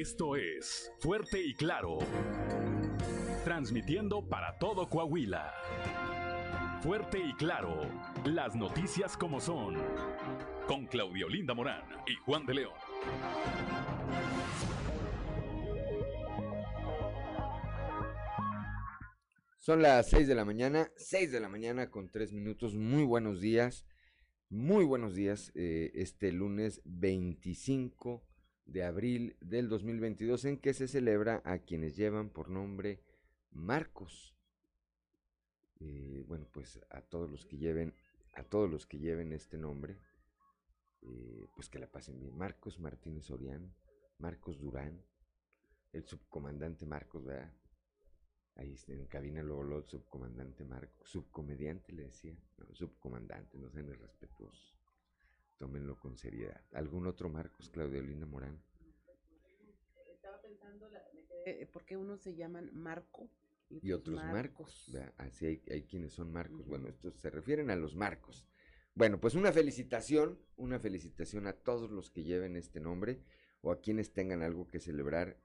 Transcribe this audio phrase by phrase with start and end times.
[0.00, 1.98] Esto es Fuerte y Claro.
[3.44, 5.52] Transmitiendo para todo Coahuila.
[6.82, 7.82] Fuerte y Claro.
[8.24, 9.74] Las noticias como son.
[10.66, 12.72] Con Claudio Linda Morán y Juan de León.
[19.58, 22.74] Son las 6 de la mañana, 6 de la mañana con 3 minutos.
[22.74, 23.84] Muy buenos días,
[24.48, 25.52] muy buenos días.
[25.54, 28.24] eh, este lunes 25
[28.70, 33.00] de abril del 2022 en que se celebra a quienes llevan por nombre
[33.50, 34.36] Marcos.
[35.80, 37.94] Eh, bueno, pues a todos los que lleven,
[38.34, 39.98] a todos los que lleven este nombre,
[41.02, 42.36] eh, pues que la pasen bien.
[42.36, 43.74] Marcos Martínez Orián,
[44.18, 45.02] Marcos Durán,
[45.92, 47.52] el subcomandante Marcos, ¿verdad?
[48.54, 52.36] Ahí en cabina luego, el subcomandante Marcos, subcomediante le decía,
[52.72, 54.79] subcomandante, no sean irrespetuosos,
[55.60, 56.58] tómenlo con seriedad.
[56.72, 58.58] ¿Algún otro Marcos, Claudio Linda Morán?
[60.10, 61.04] Estaba pensando, la-
[61.44, 63.28] quedé, ¿por qué unos se llaman Marco?
[63.82, 64.90] y otros Marcos.
[64.92, 65.14] ¿verdad?
[65.18, 66.66] Así hay, hay quienes son Marcos.
[66.66, 68.44] Bueno, estos se refieren a los Marcos.
[68.96, 73.22] Bueno, pues una felicitación, una felicitación a todos los que lleven este nombre
[73.60, 75.38] o a quienes tengan algo que celebrar,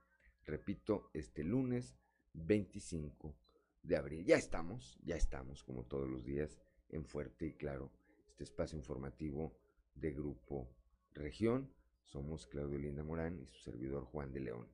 [0.44, 1.94] repito, este lunes
[2.32, 3.36] 25
[3.84, 4.24] de abril.
[4.24, 7.92] Ya estamos, ya estamos, como todos los días, en Fuerte y Claro,
[8.26, 9.56] este espacio informativo
[9.96, 10.68] de Grupo
[11.12, 11.70] Región.
[12.04, 14.68] Somos Claudio Linda Morán y su servidor Juan de León.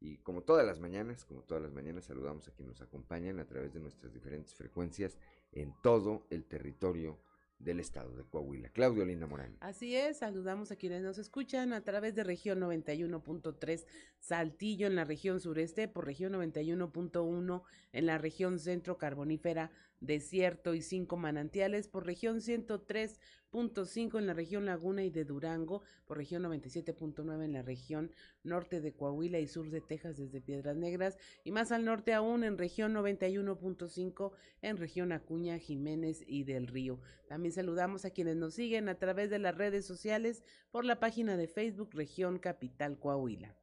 [0.00, 3.46] Y como todas las mañanas, como todas las mañanas, saludamos a quienes nos acompañan a
[3.46, 5.16] través de nuestras diferentes frecuencias
[5.52, 7.18] en todo el territorio
[7.58, 8.68] del estado de Coahuila.
[8.70, 9.56] Claudio Linda Morán.
[9.60, 13.86] Así es, saludamos a quienes nos escuchan a través de región 91.3
[14.18, 19.70] Saltillo en la región sureste, por región 91.1 en la región centro carbonífera,
[20.06, 26.18] desierto y cinco manantiales, por región 103.5 en la región Laguna y de Durango, por
[26.18, 31.16] región 97.9 en la región norte de Coahuila y sur de Texas desde Piedras Negras,
[31.44, 34.32] y más al norte aún en región 91.5
[34.62, 37.00] en región Acuña, Jiménez y del Río.
[37.28, 41.36] También saludamos a quienes nos siguen a través de las redes sociales por la página
[41.36, 43.56] de Facebook Región Capital Coahuila.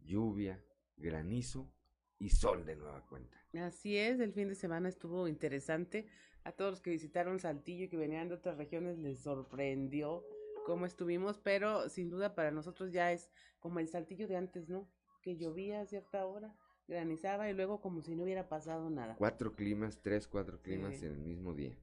[0.05, 0.63] lluvia,
[0.97, 1.73] granizo
[2.19, 3.37] y sol de nueva cuenta.
[3.55, 6.09] Así es, el fin de semana estuvo interesante.
[6.45, 10.25] A todos los que visitaron Saltillo y que venían de otras regiones les sorprendió
[10.65, 14.89] cómo estuvimos, pero sin duda para nosotros ya es como el Saltillo de antes, ¿no?
[15.23, 16.55] Que llovía a cierta hora,
[16.89, 19.17] granizaba y luego como si no hubiera pasado nada.
[19.17, 21.07] Cuatro climas, tres, cuatro climas Sí.
[21.07, 21.77] en el mismo día.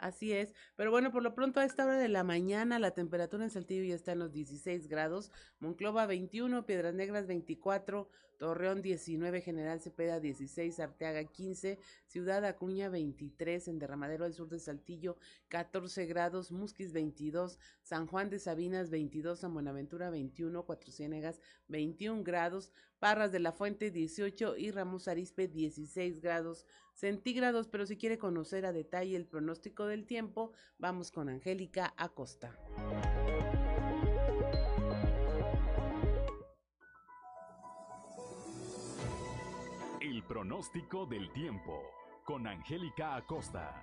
[0.00, 3.44] Así es, pero bueno, por lo pronto a esta hora de la mañana la temperatura
[3.44, 8.08] en Saltillo ya está en los 16 grados, Monclova 21, Piedras Negras 24,
[8.38, 14.58] Torreón 19, General Cepeda 16, Arteaga 15, Ciudad Acuña 23, en Derramadero al sur de
[14.58, 15.18] Saltillo
[15.48, 22.24] 14 grados, Musquis 22, San Juan de Sabinas 22, San Buenaventura 21, Cuatro Ciénegas 21
[22.24, 26.64] grados, Parras de la Fuente 18 y Ramos Arispe 16 grados
[27.00, 32.56] centígrados, pero si quiere conocer a detalle el pronóstico del tiempo, vamos con Angélica Acosta.
[40.00, 41.82] El pronóstico del tiempo
[42.24, 43.82] con Angélica Acosta.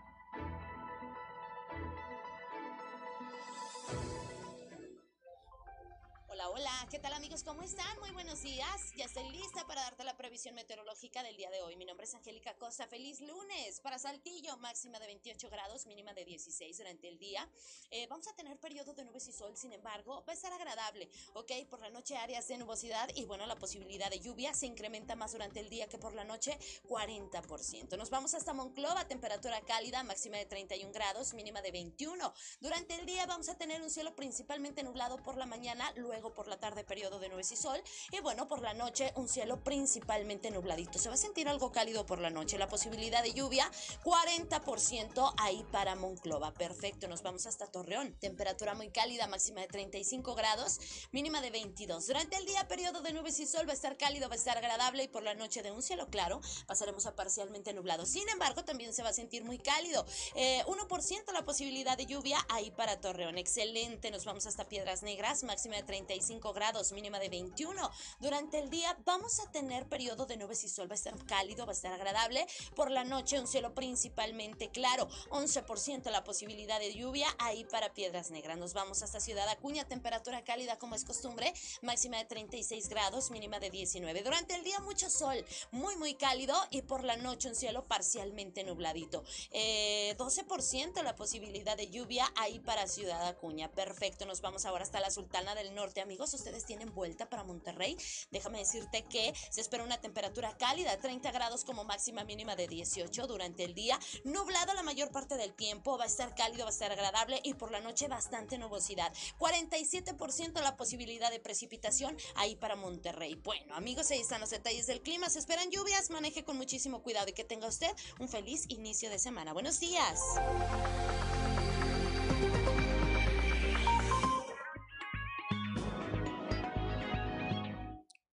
[6.60, 7.44] Hola, ¿qué tal amigos?
[7.44, 8.00] ¿Cómo están?
[8.00, 8.92] Muy buenos días.
[8.96, 11.76] Ya estoy lista para darte la previsión meteorológica del día de hoy.
[11.76, 12.88] Mi nombre es Angélica Costa.
[12.88, 17.48] Feliz lunes para Saltillo, máxima de 28 grados, mínima de 16 durante el día.
[17.92, 21.08] Eh, vamos a tener periodo de nubes y sol, sin embargo, va a estar agradable,
[21.36, 21.52] ¿ok?
[21.70, 25.34] Por la noche áreas de nubosidad y bueno, la posibilidad de lluvia se incrementa más
[25.34, 26.58] durante el día que por la noche,
[26.88, 27.96] 40%.
[28.00, 32.34] Nos vamos hasta Monclova, temperatura cálida, máxima de 31 grados, mínima de 21.
[32.62, 36.47] Durante el día vamos a tener un cielo principalmente nublado por la mañana, luego por
[36.48, 37.82] la tarde periodo de nubes y sol.
[38.12, 41.00] Y bueno, por la noche un cielo principalmente nubladito.
[41.00, 42.58] Se va a sentir algo cálido por la noche.
[42.58, 43.70] La posibilidad de lluvia,
[44.04, 46.54] 40% ahí para Monclova.
[46.54, 48.14] Perfecto, nos vamos hasta Torreón.
[48.20, 50.80] Temperatura muy cálida, máxima de 35 grados,
[51.12, 52.08] mínima de 22.
[52.08, 54.58] Durante el día, periodo de nubes y sol va a estar cálido, va a estar
[54.58, 58.06] agradable y por la noche de un cielo claro pasaremos a parcialmente nublado.
[58.06, 60.06] Sin embargo, también se va a sentir muy cálido.
[60.06, 63.38] 1% eh, la posibilidad de lluvia ahí para Torreón.
[63.38, 67.92] Excelente, nos vamos hasta Piedras Negras, máxima de 35 grados, mínima de 21.
[68.20, 71.66] Durante el día vamos a tener periodo de nubes y sol, va a estar cálido,
[71.66, 72.46] va a estar agradable.
[72.76, 78.32] Por la noche un cielo principalmente claro, 11% la posibilidad de lluvia ahí para Piedras
[78.32, 78.58] Negras.
[78.58, 83.60] Nos vamos hasta Ciudad Acuña, temperatura cálida como es costumbre, máxima de 36 grados, mínima
[83.60, 84.22] de 19.
[84.24, 88.64] Durante el día mucho sol, muy muy cálido y por la noche un cielo parcialmente
[88.64, 89.24] nubladito.
[89.24, 93.72] 12% eh, la posibilidad de lluvia ahí para Ciudad Acuña.
[93.72, 96.02] Perfecto, nos vamos ahora hasta la Sultana del Norte.
[96.02, 97.98] Amigos, ustedes tienen vuelta para Monterrey.
[98.32, 103.28] Déjame decirte que se espera una temperatura cálida, 30 grados como máxima mínima de 18
[103.28, 104.00] durante el día.
[104.24, 107.54] Nublado la mayor parte del tiempo, va a estar cálido, va a estar agradable y
[107.54, 109.14] por la noche bastante nubosidad.
[109.38, 113.36] 47% la posibilidad de precipitación ahí para Monterrey.
[113.36, 115.30] Bueno, amigos, ahí están los detalles del clima.
[115.30, 119.20] Se esperan lluvias, maneje con muchísimo cuidado y que tenga usted un feliz inicio de
[119.20, 119.54] semana.
[119.54, 120.20] Buenos días.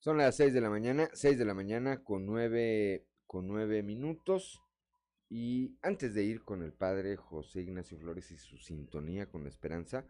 [0.04, 4.60] Son las 6 de la mañana, 6 de la mañana con 9, con 9 minutos.
[5.30, 9.48] Y antes de ir con el padre José Ignacio Flores y su sintonía con la
[9.48, 10.04] esperanza,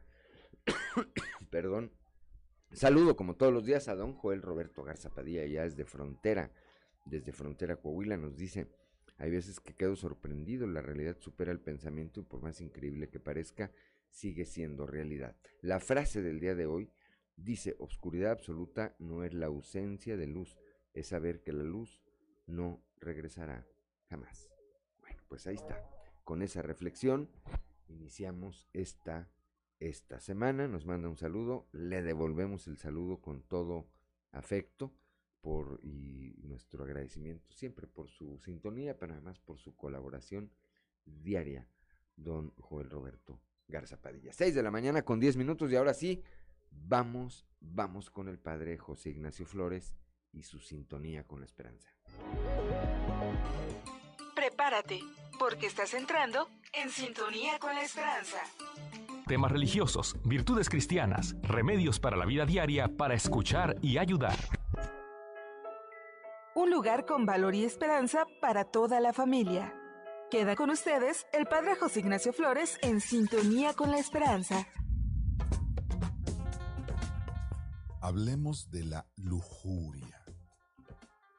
[1.52, 1.93] perdón,
[2.73, 6.50] saludo como todos los días a don Joel Roberto Garza Padilla, ya desde Frontera,
[7.06, 8.67] desde Frontera Coahuila, nos dice,
[9.17, 13.20] hay veces que quedo sorprendido, la realidad supera el pensamiento y por más increíble que
[13.20, 13.70] parezca,
[14.11, 15.37] sigue siendo realidad.
[15.61, 16.91] La frase del día de hoy
[17.36, 20.56] Dice, obscuridad absoluta no es la ausencia de luz,
[20.92, 22.02] es saber que la luz
[22.46, 23.66] no regresará
[24.08, 24.50] jamás.
[25.00, 25.82] Bueno, pues ahí está.
[26.22, 27.28] Con esa reflexión
[27.88, 29.31] iniciamos esta,
[29.81, 30.69] esta semana.
[30.69, 33.88] Nos manda un saludo, le devolvemos el saludo con todo
[34.32, 34.94] afecto
[35.40, 40.50] por, y nuestro agradecimiento siempre por su sintonía, pero además por su colaboración
[41.04, 41.69] diaria,
[42.16, 44.32] don Joel Roberto Garza Padilla.
[44.32, 46.22] 6 de la mañana con 10 minutos y ahora sí,
[46.86, 49.94] Vamos, vamos con el padre José Ignacio Flores
[50.32, 51.88] y su sintonía con la esperanza.
[54.34, 55.00] Prepárate,
[55.38, 58.38] porque estás entrando en sintonía con la esperanza.
[59.26, 64.36] Temas religiosos, virtudes cristianas, remedios para la vida diaria para escuchar y ayudar.
[66.54, 69.74] Un lugar con valor y esperanza para toda la familia.
[70.30, 74.66] Queda con ustedes el Padre José Ignacio Flores en sintonía con la esperanza.
[78.04, 80.22] Hablemos de la lujuria.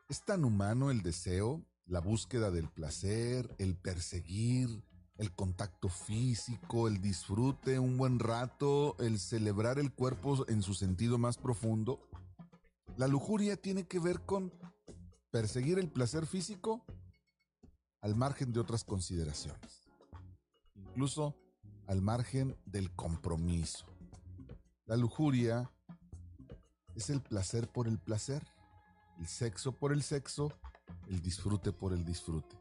[0.10, 4.84] ¿Es tan humano el deseo, la búsqueda del placer, el perseguir,
[5.20, 11.20] el contacto físico, el disfrute un buen rato, el celebrar el cuerpo en su sentido
[11.20, 12.00] más profundo?
[12.98, 14.52] La lujuria tiene que ver con
[15.30, 16.84] perseguir el placer físico
[18.02, 19.88] al margen de otras consideraciones,
[20.74, 21.36] incluso
[21.86, 23.86] al margen del compromiso.
[24.88, 25.70] La lujuria
[26.96, 28.44] es el placer por el placer,
[29.20, 30.52] el sexo por el sexo,
[31.10, 32.58] el disfrute por el disfrute.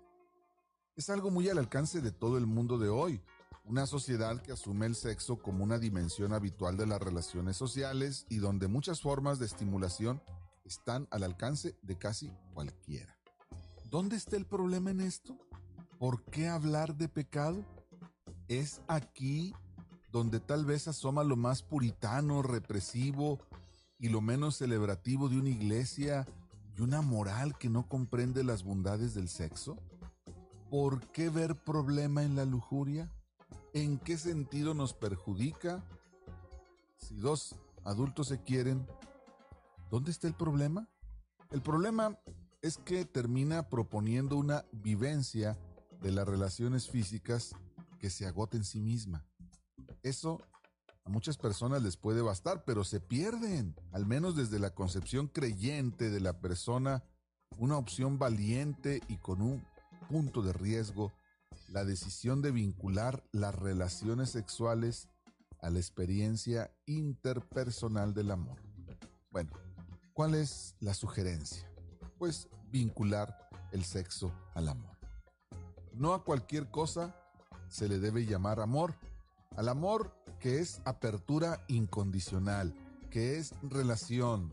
[0.96, 3.20] Es algo muy al alcance de todo el mundo de hoy,
[3.64, 8.36] una sociedad que asume el sexo como una dimensión habitual de las relaciones sociales y
[8.36, 10.22] donde muchas formas de estimulación
[10.64, 13.16] están al alcance de casi cualquiera.
[13.90, 15.38] ¿Dónde está el problema en esto?
[15.98, 17.64] ¿Por qué hablar de pecado?
[18.48, 19.54] Es aquí
[20.12, 23.40] donde tal vez asoma lo más puritano, represivo
[23.98, 26.26] y lo menos celebrativo de una iglesia
[26.76, 29.76] y una moral que no comprende las bondades del sexo?
[30.70, 33.12] ¿Por qué ver problema en la lujuria?
[33.72, 35.84] ¿En qué sentido nos perjudica?
[36.96, 38.86] Si dos adultos se quieren,
[39.90, 40.88] ¿dónde está el problema?
[41.50, 42.18] El problema
[42.62, 45.58] es que termina proponiendo una vivencia
[46.00, 47.54] de las relaciones físicas
[47.98, 49.24] que se agota en sí misma.
[50.02, 50.40] Eso
[51.04, 56.10] a muchas personas les puede bastar, pero se pierden, al menos desde la concepción creyente
[56.10, 57.04] de la persona,
[57.58, 59.64] una opción valiente y con un
[60.08, 61.12] punto de riesgo,
[61.68, 65.08] la decisión de vincular las relaciones sexuales
[65.60, 68.60] a la experiencia interpersonal del amor.
[69.30, 69.50] Bueno,
[70.12, 71.70] ¿cuál es la sugerencia?
[72.18, 74.96] Pues vincular el sexo al amor.
[75.92, 77.16] No a cualquier cosa
[77.68, 78.94] se le debe llamar amor.
[79.56, 82.74] Al amor que es apertura incondicional,
[83.10, 84.52] que es relación,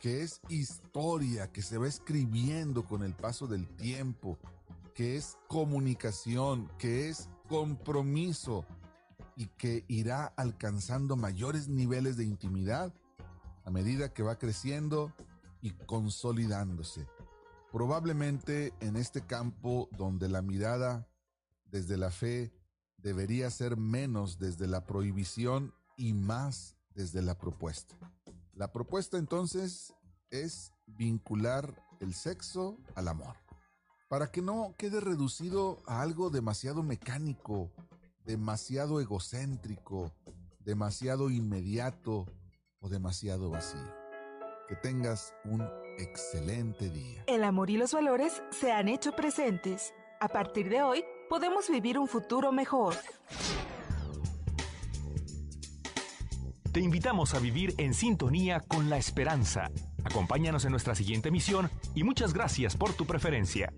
[0.00, 4.38] que es historia, que se va escribiendo con el paso del tiempo,
[4.94, 8.64] que es comunicación, que es compromiso
[9.36, 12.94] y que irá alcanzando mayores niveles de intimidad
[13.64, 15.12] a medida que va creciendo
[15.60, 17.06] y consolidándose.
[17.72, 21.08] Probablemente en este campo donde la mirada
[21.64, 22.52] desde la fe
[22.98, 27.94] debería ser menos desde la prohibición y más desde la propuesta.
[28.54, 29.94] La propuesta entonces
[30.30, 33.36] es vincular el sexo al amor,
[34.08, 37.70] para que no quede reducido a algo demasiado mecánico,
[38.24, 40.12] demasiado egocéntrico,
[40.60, 42.26] demasiado inmediato
[42.80, 43.94] o demasiado vacío.
[44.68, 45.62] Que tengas un
[45.98, 47.24] excelente día.
[47.28, 49.94] El amor y los valores se han hecho presentes.
[50.20, 52.94] A partir de hoy, podemos vivir un futuro mejor.
[56.72, 59.70] Te invitamos a vivir en sintonía con la esperanza.
[60.04, 63.72] Acompáñanos en nuestra siguiente misión y muchas gracias por tu preferencia.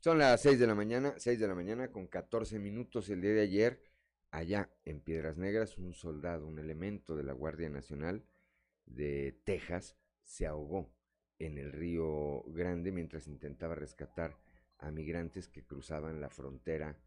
[0.00, 3.32] Son las 6 de la mañana, 6 de la mañana con 14 minutos el día
[3.32, 3.80] de ayer,
[4.34, 8.24] allá en Piedras Negras, un soldado, un elemento de la Guardia Nacional
[8.84, 10.92] de Texas, se ahogó
[11.38, 14.36] en el río Grande mientras intentaba rescatar
[14.78, 16.98] a migrantes que cruzaban la frontera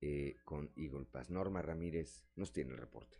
[0.00, 1.06] eh, con Eagle.
[1.28, 3.18] Norma Ramírez nos tiene el reporte.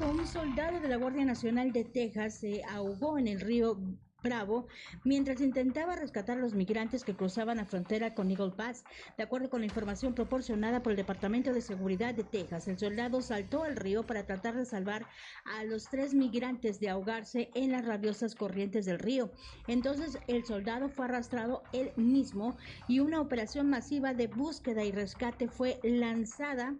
[0.00, 3.76] Un soldado de la Guardia Nacional de Texas se ahogó en el río
[4.20, 4.66] Bravo
[5.04, 8.82] mientras intentaba rescatar a los migrantes que cruzaban la frontera con Eagle Pass.
[9.16, 13.22] De acuerdo con la información proporcionada por el Departamento de Seguridad de Texas, el soldado
[13.22, 15.06] saltó al río para tratar de salvar
[15.44, 19.30] a los tres migrantes de ahogarse en las rabiosas corrientes del río.
[19.68, 22.56] Entonces el soldado fue arrastrado él mismo
[22.88, 26.74] y una operación masiva de búsqueda y rescate fue lanzada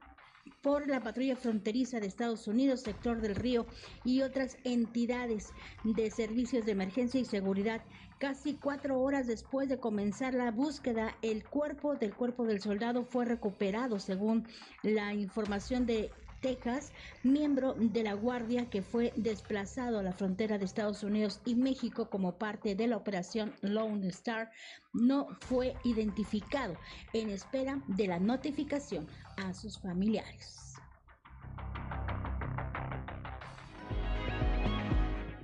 [0.62, 3.66] por la patrulla fronteriza de Estados Unidos, sector del río
[4.04, 5.52] y otras entidades
[5.84, 7.82] de servicios de emergencia y seguridad.
[8.18, 13.24] Casi cuatro horas después de comenzar la búsqueda, el cuerpo del cuerpo del soldado fue
[13.24, 14.46] recuperado, según
[14.82, 16.92] la información de Texas,
[17.22, 22.08] miembro de la Guardia que fue desplazado a la frontera de Estados Unidos y México
[22.10, 24.50] como parte de la operación Lone Star,
[24.92, 26.76] no fue identificado
[27.12, 30.74] en espera de la notificación a sus familiares.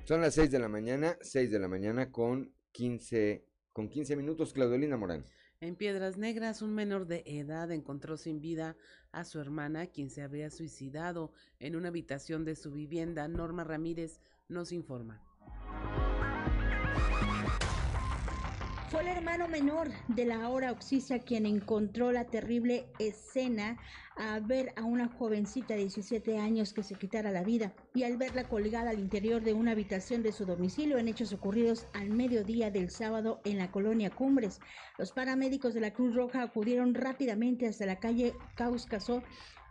[0.04, 4.52] Son las 6 de la mañana, 6 de la mañana con 15, con 15 minutos,
[4.52, 5.24] Claudelina Morán.
[5.60, 8.76] En Piedras Negras, un menor de edad encontró sin vida
[9.18, 13.26] a su hermana, quien se había suicidado en una habitación de su vivienda.
[13.28, 15.22] Norma Ramírez nos informa.
[18.90, 23.78] Fue el hermano menor de la ahora Oxisa quien encontró la terrible escena
[24.16, 28.16] a ver a una jovencita de 17 años que se quitara la vida y al
[28.18, 32.70] verla colgada al interior de una habitación de su domicilio en hechos ocurridos al mediodía
[32.70, 34.60] del sábado en la colonia Cumbres.
[34.98, 39.22] Los paramédicos de la Cruz Roja acudieron rápidamente hasta la calle Causcasó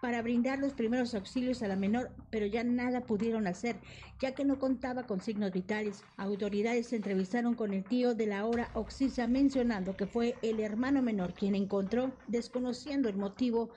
[0.03, 3.77] para brindar los primeros auxilios a la menor, pero ya nada pudieron hacer,
[4.19, 6.03] ya que no contaba con signos vitales.
[6.17, 11.01] Autoridades se entrevistaron con el tío de la hora Oxisa mencionando que fue el hermano
[11.01, 13.69] menor quien encontró, desconociendo el motivo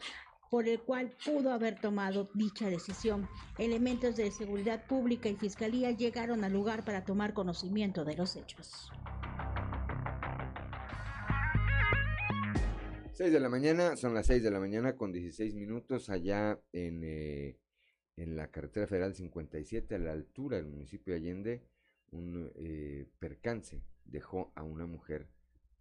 [0.50, 3.28] por el cual pudo haber tomado dicha decisión.
[3.56, 8.90] Elementos de seguridad pública y fiscalía llegaron al lugar para tomar conocimiento de los hechos.
[13.16, 17.00] 6 de la mañana, son las 6 de la mañana con 16 minutos allá en,
[17.02, 17.56] eh,
[18.18, 21.62] en la carretera federal 57 a la altura del municipio de Allende,
[22.10, 25.28] un eh, percance dejó a una mujer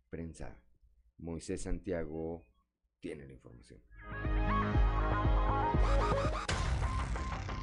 [0.09, 0.63] prensada.
[1.17, 2.45] Moisés Santiago
[3.01, 3.81] tiene la información.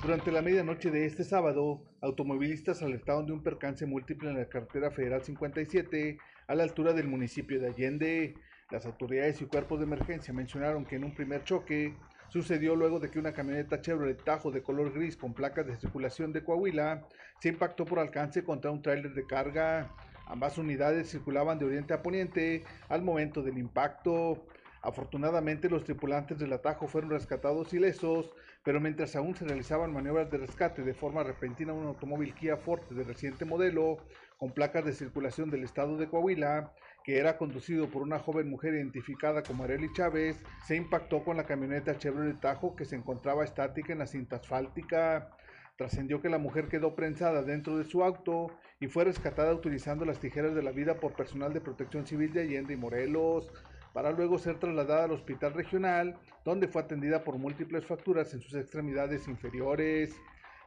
[0.02, 4.90] Durante la medianoche de este sábado, automovilistas alertaron de un percance múltiple en la carretera
[4.90, 8.34] federal 57 a la altura del municipio de Allende.
[8.72, 11.94] Las autoridades y cuerpos de emergencia mencionaron que en un primer choque
[12.30, 16.32] sucedió luego de que una camioneta Chevrolet Tajo de color gris con placas de circulación
[16.32, 17.06] de Coahuila
[17.38, 19.90] se impactó por alcance contra un tráiler de carga.
[20.26, 24.42] Ambas unidades circulaban de oriente a poniente al momento del impacto.
[24.80, 28.32] Afortunadamente los tripulantes del atajo fueron rescatados ilesos,
[28.64, 32.94] pero mientras aún se realizaban maniobras de rescate de forma repentina un automóvil Kia Forte
[32.94, 33.98] de reciente modelo
[34.38, 36.72] con placas de circulación del estado de Coahuila,
[37.04, 41.44] que era conducido por una joven mujer identificada como Arely Chávez, se impactó con la
[41.44, 45.30] camioneta Chevrolet Tajo que se encontraba estática en la cinta asfáltica.
[45.76, 50.20] Trascendió que la mujer quedó prensada dentro de su auto y fue rescatada utilizando las
[50.20, 53.50] tijeras de la vida por personal de protección civil de Allende y Morelos,
[53.92, 58.54] para luego ser trasladada al hospital regional, donde fue atendida por múltiples fracturas en sus
[58.54, 60.14] extremidades inferiores.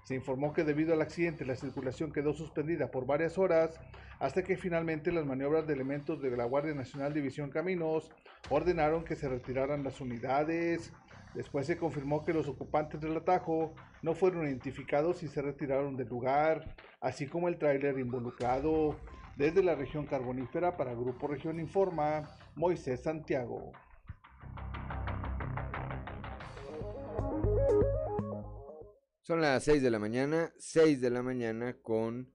[0.06, 3.80] Se informó que debido al accidente la circulación quedó suspendida por varias horas
[4.20, 8.12] hasta que finalmente las maniobras de elementos de la Guardia Nacional División Caminos
[8.52, 10.94] ordenaron que se retiraran las unidades.
[11.34, 16.08] Después se confirmó que los ocupantes del atajo no fueron identificados y se retiraron del
[16.08, 18.96] lugar, así como el tráiler involucrado.
[19.38, 23.72] Desde la región carbonífera para Grupo Región Informa, Moisés Santiago.
[29.26, 32.32] Son las 6 de la mañana, 6 de la mañana con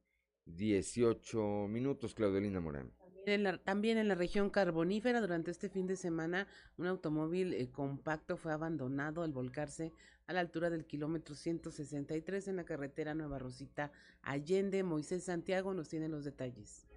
[0.47, 2.91] 18 minutos, Claudelina Morán.
[3.27, 8.37] En también en la región carbonífera, durante este fin de semana, un automóvil eh, compacto
[8.37, 9.93] fue abandonado al volcarse
[10.27, 13.93] a la altura del kilómetro 163 en la carretera Nueva Rosita
[14.23, 14.83] Allende.
[14.83, 16.89] Moisés Santiago nos tiene los detalles.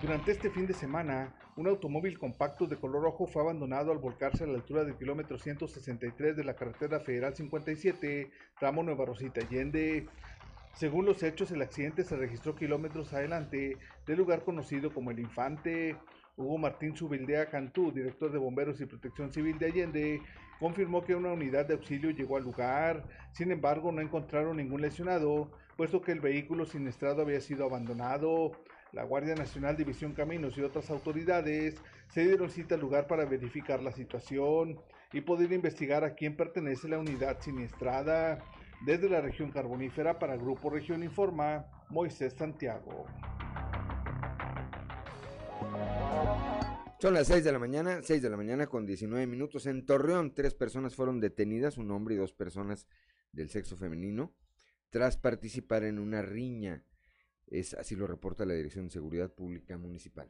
[0.00, 4.44] Durante este fin de semana, un automóvil compacto de color rojo fue abandonado al volcarse
[4.44, 10.06] a la altura del kilómetro 163 de la carretera federal 57, tramo Nueva Rosita Allende.
[10.74, 13.76] Según los hechos, el accidente se registró kilómetros adelante
[14.06, 15.96] del lugar conocido como El Infante.
[16.36, 20.22] Hugo Martín Subildea Cantú, director de Bomberos y Protección Civil de Allende,
[20.60, 23.02] confirmó que una unidad de auxilio llegó al lugar.
[23.32, 28.52] Sin embargo, no encontraron ningún lesionado, puesto que el vehículo siniestrado había sido abandonado.
[28.92, 31.76] La Guardia Nacional División Caminos y otras autoridades
[32.08, 34.80] se dieron cita al lugar para verificar la situación
[35.12, 38.38] y poder investigar a quién pertenece la unidad siniestrada.
[38.86, 43.04] Desde la región carbonífera para Grupo Región Informa, Moisés Santiago.
[47.00, 49.66] Son las 6 de la mañana, 6 de la mañana con 19 minutos.
[49.66, 52.88] En Torreón, tres personas fueron detenidas, un hombre y dos personas
[53.32, 54.34] del sexo femenino,
[54.90, 56.84] tras participar en una riña.
[57.50, 60.28] Es así lo reporta la Dirección de Seguridad Pública Municipal.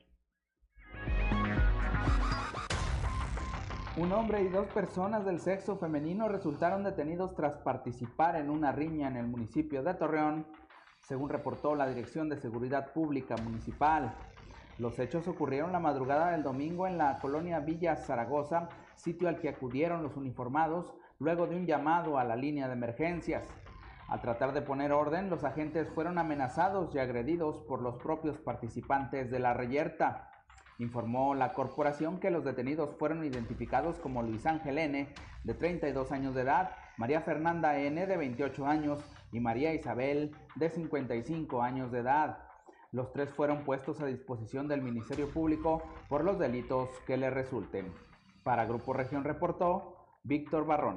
[3.96, 9.08] Un hombre y dos personas del sexo femenino resultaron detenidos tras participar en una riña
[9.08, 10.46] en el municipio de Torreón,
[11.00, 14.14] según reportó la Dirección de Seguridad Pública Municipal.
[14.78, 19.48] Los hechos ocurrieron la madrugada del domingo en la colonia Villa Zaragoza, sitio al que
[19.48, 23.48] acudieron los uniformados luego de un llamado a la línea de emergencias.
[24.08, 29.30] Al tratar de poner orden, los agentes fueron amenazados y agredidos por los propios participantes
[29.30, 30.30] de la reyerta.
[30.78, 35.12] Informó la corporación que los detenidos fueron identificados como Luis Ángel N.,
[35.44, 40.70] de 32 años de edad, María Fernanda N., de 28 años, y María Isabel, de
[40.70, 42.38] 55 años de edad.
[42.92, 47.92] Los tres fueron puestos a disposición del Ministerio Público por los delitos que le resulten.
[48.42, 50.96] Para Grupo Región reportó Víctor Barrón.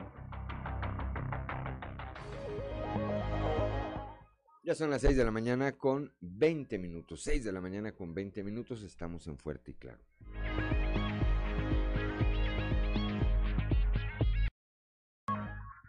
[4.64, 7.24] Ya son las 6 de la mañana con 20 minutos.
[7.24, 8.84] 6 de la mañana con 20 minutos.
[8.84, 10.04] Estamos en Fuerte y Claro.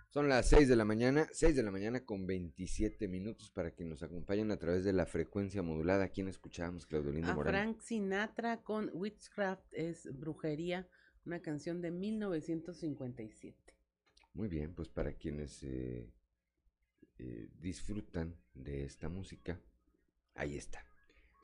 [0.09, 3.85] Son las 6 de la mañana, 6 de la mañana con 27 minutos para que
[3.85, 6.05] nos acompañen a través de la frecuencia modulada.
[6.05, 7.53] ¿A quién escuchábamos, Claudelina Morán?
[7.53, 10.89] Frank Sinatra con Witchcraft es Brujería,
[11.27, 13.75] una canción de 1957.
[14.33, 16.11] Muy bien, pues para quienes eh,
[17.23, 19.61] eh, disfrutan de esta música,
[20.35, 20.85] ahí está.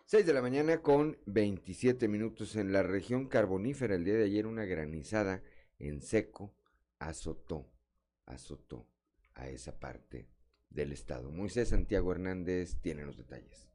[0.06, 3.94] 6 de la mañana con 27 minutos en la región carbonífera.
[3.94, 5.42] El día de ayer una granizada
[5.78, 6.54] en seco
[6.98, 7.70] azotó,
[8.24, 8.88] azotó
[9.34, 10.26] a esa parte
[10.70, 11.30] del estado.
[11.30, 13.68] Moisés Santiago Hernández tiene los detalles.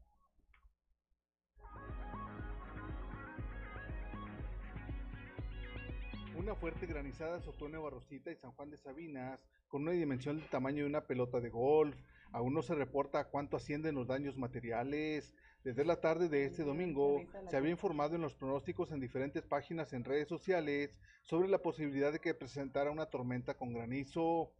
[6.43, 10.49] Una fuerte granizada azotó Nueva Rosita y San Juan de Sabinas con una dimensión del
[10.49, 11.95] tamaño de una pelota de golf.
[12.33, 15.33] Aún no se reporta a cuánto ascienden los daños materiales.
[15.63, 19.93] Desde la tarde de este domingo se había informado en los pronósticos en diferentes páginas
[19.93, 24.51] en redes sociales sobre la posibilidad de que presentara una tormenta con granizo.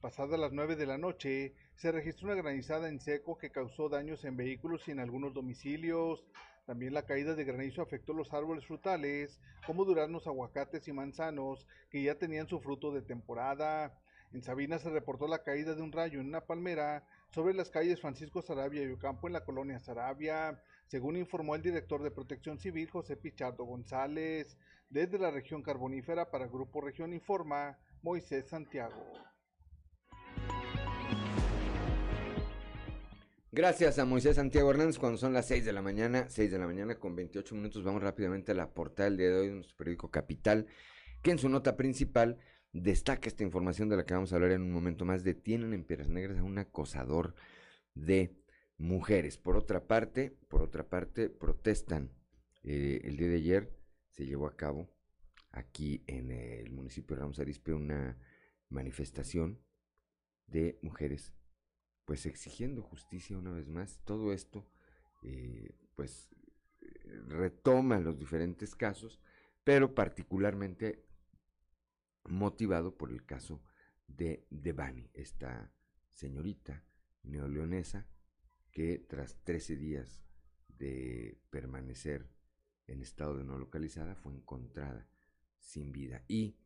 [0.00, 4.24] Pasadas las 9 de la noche, se registró una granizada en seco que causó daños
[4.24, 6.24] en vehículos y en algunos domicilios.
[6.66, 12.02] También la caída de granizo afectó los árboles frutales, como duraznos, aguacates y manzanos, que
[12.02, 13.98] ya tenían su fruto de temporada.
[14.32, 18.00] En Sabina se reportó la caída de un rayo en una palmera sobre las calles
[18.00, 22.88] Francisco Sarabia y Ocampo en la colonia Sarabia, según informó el director de Protección Civil
[22.90, 24.56] José Pichardo González.
[24.88, 29.31] Desde la región carbonífera para Grupo Región Informa, Moisés Santiago.
[33.54, 36.66] Gracias a Moisés Santiago Hernández cuando son las 6 de la mañana, 6 de la
[36.66, 37.84] mañana con 28 minutos.
[37.84, 40.68] Vamos rápidamente a la portada del día de hoy de nuestro periódico Capital,
[41.20, 42.38] que en su nota principal
[42.72, 45.22] destaca esta información de la que vamos a hablar en un momento más.
[45.22, 47.34] Detienen en Piedras Negras a un acosador
[47.94, 48.34] de
[48.78, 49.36] mujeres.
[49.36, 52.10] Por otra parte, por otra parte, protestan.
[52.62, 54.88] Eh, el día de ayer se llevó a cabo
[55.50, 58.16] aquí en el municipio de Ramos Arizpe una
[58.70, 59.60] manifestación
[60.46, 61.34] de mujeres,
[62.04, 64.00] pues exigiendo justicia una vez más.
[64.04, 64.66] Todo esto,
[65.22, 66.28] eh, pues,
[67.28, 69.20] retoma los diferentes casos,
[69.64, 71.04] pero particularmente
[72.24, 73.62] motivado por el caso
[74.06, 75.72] de Devani, esta
[76.12, 76.84] señorita
[77.22, 78.06] neoleonesa
[78.70, 80.22] que tras 13 días
[80.68, 82.28] de permanecer
[82.86, 85.06] en estado de no localizada fue encontrada
[85.58, 86.56] sin vida y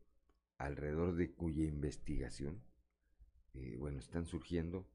[0.57, 2.63] alrededor de cuya investigación,
[3.53, 4.89] eh, bueno, están surgiendo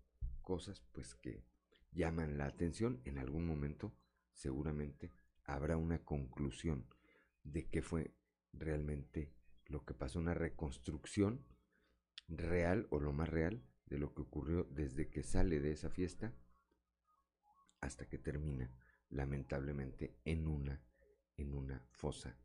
[0.53, 1.47] cosas pues que
[1.93, 3.01] llaman la atención.
[3.07, 3.95] En algún momento
[4.35, 5.11] seguramente
[5.45, 6.87] habrá una conclusión
[7.43, 8.15] de qué fue
[8.53, 9.33] realmente
[9.65, 11.43] lo que pasó, una reconstrucción
[12.29, 16.35] real o lo más real de lo que ocurrió desde que sale de esa fiesta
[17.81, 18.71] hasta que termina
[19.09, 20.83] lamentablemente en una
[21.39, 22.37] en una fosa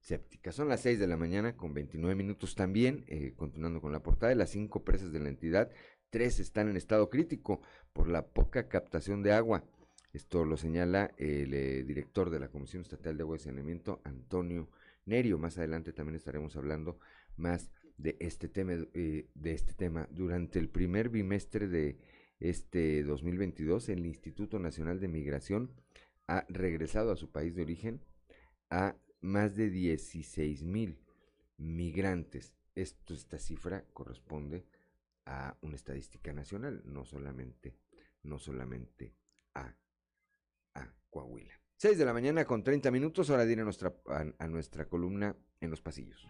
[0.00, 0.52] séptica.
[0.52, 4.28] Son las 6 de la mañana con 29 minutos también, eh, continuando con la portada
[4.28, 5.70] de las cinco presas de la entidad,
[6.14, 7.60] tres están en estado crítico
[7.92, 9.64] por la poca captación de agua.
[10.12, 14.68] Esto lo señala el eh, director de la Comisión Estatal de Agua y Saneamiento, Antonio
[15.06, 15.38] Nerio.
[15.38, 17.00] Más adelante también estaremos hablando
[17.36, 18.74] más de este tema.
[18.94, 20.06] Eh, de este tema.
[20.12, 21.98] Durante el primer bimestre de
[22.38, 25.72] este 2022, el Instituto Nacional de Migración
[26.28, 28.00] ha regresado a su país de origen
[28.70, 30.96] a más de 16 mil
[31.56, 32.54] migrantes.
[32.76, 34.64] Esto, esta cifra corresponde
[35.26, 37.78] a una estadística nacional, no solamente,
[38.22, 39.14] no solamente
[39.54, 39.74] a,
[40.74, 41.54] a Coahuila.
[41.76, 43.94] 6 de la mañana con 30 minutos, ahora diré nuestra,
[44.38, 46.26] a nuestra columna en los pasillos.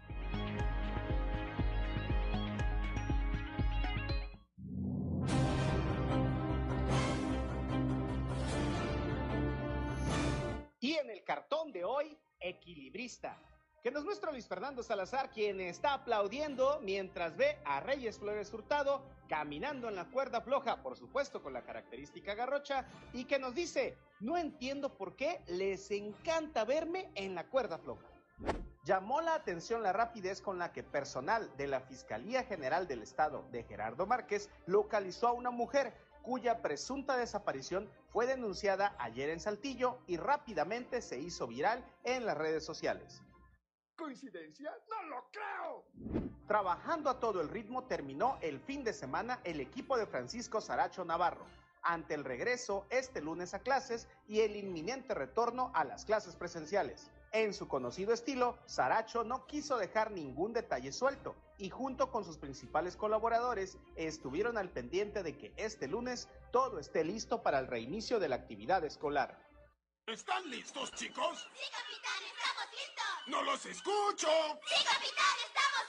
[10.80, 13.38] Y en el cartón de hoy, equilibrista,
[13.84, 19.02] que nos muestra Luis Fernando Salazar, quien está aplaudiendo mientras ve a Reyes Flores Hurtado
[19.28, 23.98] caminando en la cuerda floja, por supuesto con la característica garrocha, y que nos dice,
[24.20, 28.06] no entiendo por qué les encanta verme en la cuerda floja.
[28.84, 33.46] Llamó la atención la rapidez con la que personal de la Fiscalía General del Estado
[33.52, 35.92] de Gerardo Márquez localizó a una mujer
[36.22, 42.38] cuya presunta desaparición fue denunciada ayer en Saltillo y rápidamente se hizo viral en las
[42.38, 43.22] redes sociales.
[43.96, 44.72] ¿Coincidencia?
[44.90, 45.84] ¡No lo creo!
[46.48, 51.04] Trabajando a todo el ritmo terminó el fin de semana el equipo de Francisco Saracho
[51.04, 51.46] Navarro,
[51.82, 57.10] ante el regreso este lunes a clases y el inminente retorno a las clases presenciales.
[57.30, 62.38] En su conocido estilo, Saracho no quiso dejar ningún detalle suelto y junto con sus
[62.38, 68.18] principales colaboradores estuvieron al pendiente de que este lunes todo esté listo para el reinicio
[68.18, 69.38] de la actividad escolar.
[70.06, 71.48] ¿Están listos, chicos?
[71.54, 73.06] Sí, capitán, estamos listos.
[73.26, 74.28] ¡No los escucho!
[74.66, 75.84] Sí, capitán, estamos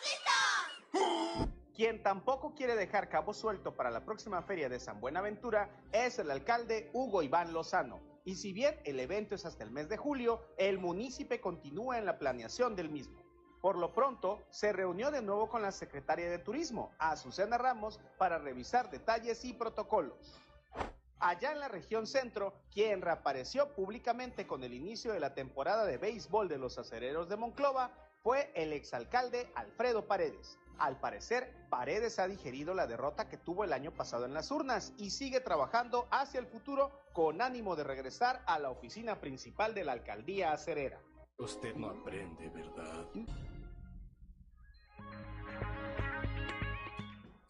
[1.44, 1.76] listos.
[1.76, 6.32] Quien tampoco quiere dejar cabo suelto para la próxima feria de San Buenaventura es el
[6.32, 10.42] alcalde Hugo Iván Lozano y si bien el evento es hasta el mes de julio,
[10.58, 13.22] el municipio continúa en la planeación del mismo.
[13.60, 18.38] Por lo pronto, se reunió de nuevo con la secretaria de Turismo, Azucena Ramos, para
[18.38, 20.40] revisar detalles y protocolos.
[21.20, 25.98] Allá en la región centro, quien reapareció públicamente con el inicio de la temporada de
[25.98, 30.58] béisbol de los acereros de Monclova fue el exalcalde Alfredo Paredes.
[30.78, 34.94] Al parecer, Paredes ha digerido la derrota que tuvo el año pasado en las urnas
[34.98, 39.86] y sigue trabajando hacia el futuro con ánimo de regresar a la oficina principal de
[39.86, 41.00] la alcaldía acerera.
[41.38, 43.08] Usted no aprende, ¿verdad?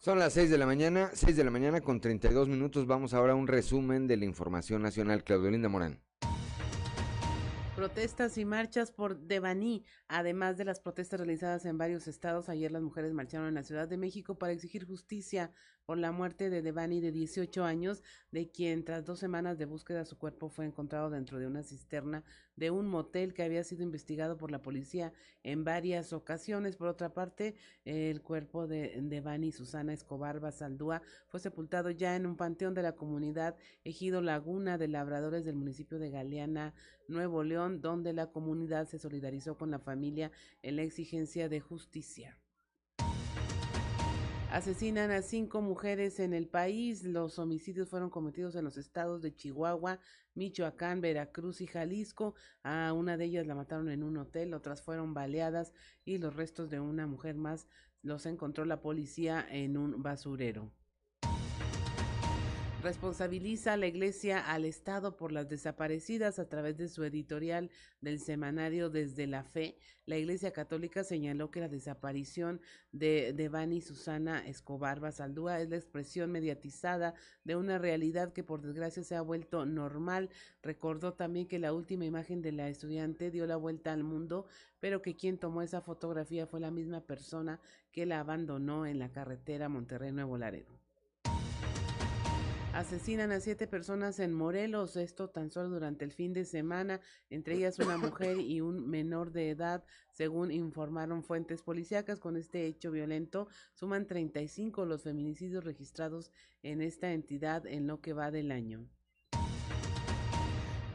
[0.06, 2.86] Son las 6 de la mañana, 6 de la mañana con 32 minutos.
[2.86, 5.24] Vamos ahora a un resumen de la información nacional.
[5.24, 6.00] Claudio Linda Morán.
[7.74, 12.48] Protestas y marchas por Devani, además de las protestas realizadas en varios estados.
[12.48, 15.50] Ayer las mujeres marcharon en la Ciudad de México para exigir justicia
[15.86, 20.04] por la muerte de Devani de 18 años, de quien tras dos semanas de búsqueda
[20.04, 22.24] su cuerpo fue encontrado dentro de una cisterna
[22.56, 25.12] de un motel que había sido investigado por la policía
[25.44, 26.76] en varias ocasiones.
[26.76, 32.36] Por otra parte, el cuerpo de Devani Susana Escobar Basaldúa fue sepultado ya en un
[32.36, 36.74] panteón de la comunidad Ejido Laguna de Labradores del municipio de Galeana,
[37.06, 42.36] Nuevo León, donde la comunidad se solidarizó con la familia en la exigencia de justicia.
[44.56, 47.04] Asesinan a cinco mujeres en el país.
[47.04, 50.00] Los homicidios fueron cometidos en los estados de Chihuahua,
[50.34, 52.34] Michoacán, Veracruz y Jalisco.
[52.62, 55.74] A una de ellas la mataron en un hotel, otras fueron baleadas
[56.06, 57.68] y los restos de una mujer más
[58.00, 60.72] los encontró la policía en un basurero
[62.86, 67.68] responsabiliza a la Iglesia al Estado por las desaparecidas a través de su editorial
[68.00, 69.76] del semanario Desde la Fe.
[70.04, 72.60] La Iglesia Católica señaló que la desaparición
[72.92, 79.02] de Devani Susana Escobar Basaldúa es la expresión mediatizada de una realidad que por desgracia
[79.02, 80.30] se ha vuelto normal.
[80.62, 84.46] Recordó también que la última imagen de la estudiante dio la vuelta al mundo,
[84.78, 89.10] pero que quien tomó esa fotografía fue la misma persona que la abandonó en la
[89.10, 90.85] carretera Monterrey Nuevo Laredo.
[92.76, 97.54] Asesinan a siete personas en Morelos, esto tan solo durante el fin de semana, entre
[97.54, 102.20] ellas una mujer y un menor de edad, según informaron fuentes policíacas.
[102.20, 106.30] Con este hecho violento suman 35 los feminicidios registrados
[106.62, 108.86] en esta entidad en lo que va del año.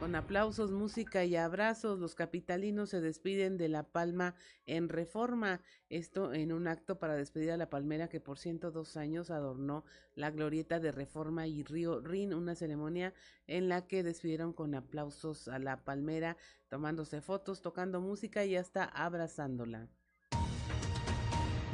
[0.02, 4.34] Con aplausos, música y abrazos, los capitalinos se despiden de La Palma
[4.66, 5.60] en reforma.
[5.90, 9.84] Esto en un acto para despedir a la palmera que por 102 años adornó
[10.16, 13.14] la glorieta de reforma y Río Rin, una ceremonia
[13.46, 16.36] en la que despidieron con aplausos a la palmera,
[16.66, 19.86] tomándose fotos, tocando música y hasta abrazándola.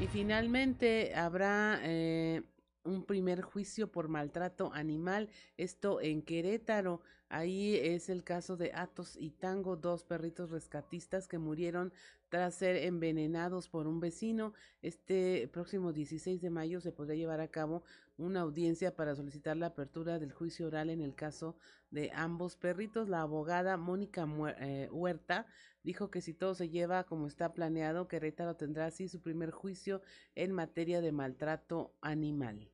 [0.03, 2.43] Y finalmente habrá eh,
[2.89, 7.01] un primer juicio por maltrato animal, esto en Querétaro.
[7.29, 11.93] Ahí es el caso de Atos y Tango, dos perritos rescatistas que murieron
[12.31, 14.55] tras ser envenenados por un vecino.
[14.81, 17.83] Este próximo 16 de mayo se podrá llevar a cabo
[18.17, 21.57] una audiencia para solicitar la apertura del juicio oral en el caso
[21.91, 23.09] de ambos perritos.
[23.09, 24.27] La abogada Mónica
[24.61, 25.47] eh, Huerta
[25.83, 30.03] dijo que si todo se lleva como está planeado, Querétaro tendrá así su primer juicio
[30.35, 32.71] en materia de maltrato animal.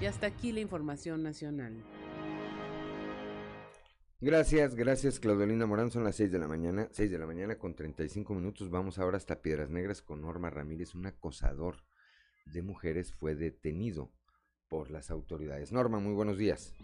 [0.00, 1.84] Y hasta aquí la información nacional.
[4.22, 5.90] Gracias, gracias Claudelina Morán.
[5.90, 8.70] Son las 6 de la mañana, 6 de la mañana con 35 minutos.
[8.70, 11.76] Vamos ahora hasta Piedras Negras con Norma Ramírez, un acosador
[12.46, 14.12] de mujeres fue detenido
[14.68, 15.72] por las autoridades.
[15.72, 16.74] Norma, muy buenos días.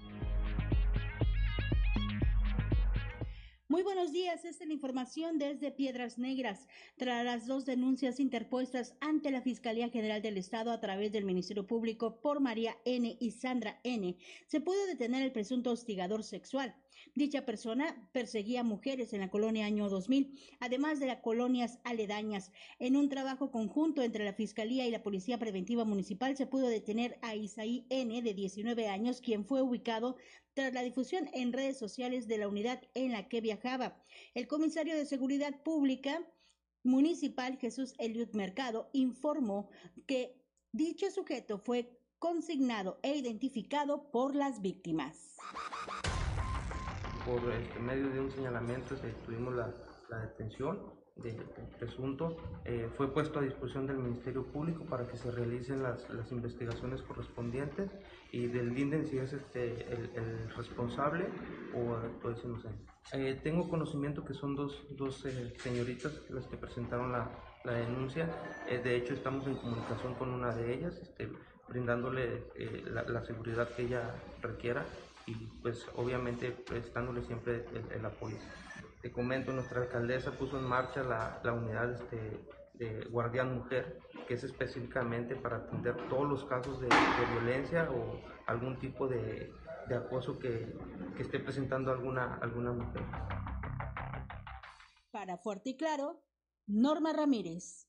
[3.86, 6.66] Buenos días, esta es la información desde Piedras Negras.
[6.96, 11.68] Tras las dos denuncias interpuestas ante la Fiscalía General del Estado a través del Ministerio
[11.68, 13.16] Público por María N.
[13.20, 14.16] y Sandra N.,
[14.48, 16.74] se pudo detener el presunto hostigador sexual.
[17.14, 22.52] Dicha persona perseguía mujeres en la colonia año 2000, además de las colonias aledañas.
[22.78, 27.18] En un trabajo conjunto entre la Fiscalía y la Policía Preventiva Municipal se pudo detener
[27.22, 30.16] a Isaí N., de 19 años, quien fue ubicado
[30.54, 34.02] tras la difusión en redes sociales de la unidad en la que viajaba.
[34.34, 36.26] El comisario de Seguridad Pública
[36.82, 39.68] Municipal Jesús Eliud Mercado informó
[40.06, 40.40] que
[40.72, 45.36] dicho sujeto fue consignado e identificado por las víctimas.
[47.26, 49.74] Por este, medio de un señalamiento tuvimos la,
[50.08, 50.78] la detención
[51.16, 51.36] del
[51.78, 56.30] presunto eh, fue puesto a disposición del Ministerio Público para que se realicen las, las
[56.30, 57.90] investigaciones correspondientes
[58.32, 61.26] y del INDEN si es este, el, el responsable
[61.74, 62.84] o pues, inocente.
[63.12, 67.30] Eh, tengo conocimiento que son dos, dos eh, señoritas las que presentaron la,
[67.64, 68.28] la denuncia.
[68.68, 71.28] Eh, de hecho, estamos en comunicación con una de ellas, este,
[71.68, 74.84] brindándole eh, la, la, seguridad que ella requiera
[75.26, 78.36] y pues obviamente prestándole siempre el, el apoyo.
[79.02, 82.40] Te comento, nuestra alcaldesa puso en marcha la, la unidad este,
[82.74, 88.20] de Guardián Mujer, que es específicamente para atender todos los casos de, de violencia o
[88.46, 89.52] algún tipo de,
[89.88, 90.74] de acoso que,
[91.16, 93.02] que, esté presentando alguna, alguna mujer.
[95.10, 96.22] Para Fuerte y Claro,
[96.66, 97.88] Norma Ramírez.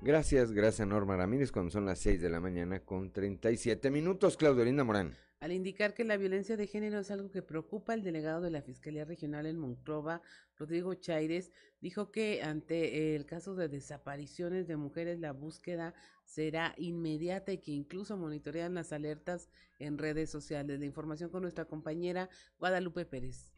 [0.00, 4.64] Gracias, gracias Norma Ramírez, cuando son las 6 de la mañana con 37 minutos, Claudio
[4.64, 5.16] Linda Morán.
[5.46, 8.62] Al indicar que la violencia de género es algo que preocupa, el delegado de la
[8.62, 10.20] Fiscalía Regional en Monclova,
[10.56, 17.52] Rodrigo Chaires, dijo que ante el caso de desapariciones de mujeres la búsqueda será inmediata
[17.52, 20.80] y que incluso monitorean las alertas en redes sociales.
[20.80, 22.28] La información con nuestra compañera
[22.58, 23.52] Guadalupe Pérez.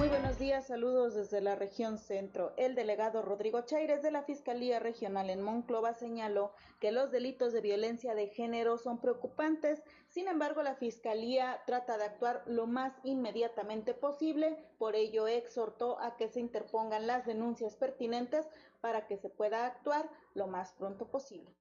[0.00, 2.54] Muy buenos días, saludos desde la región centro.
[2.56, 7.60] El delegado Rodrigo Chaires de la Fiscalía Regional en Monclova señaló que los delitos de
[7.60, 13.92] violencia de género son preocupantes, sin embargo la Fiscalía trata de actuar lo más inmediatamente
[13.92, 18.48] posible, por ello exhortó a que se interpongan las denuncias pertinentes
[18.80, 21.54] para que se pueda actuar lo más pronto posible.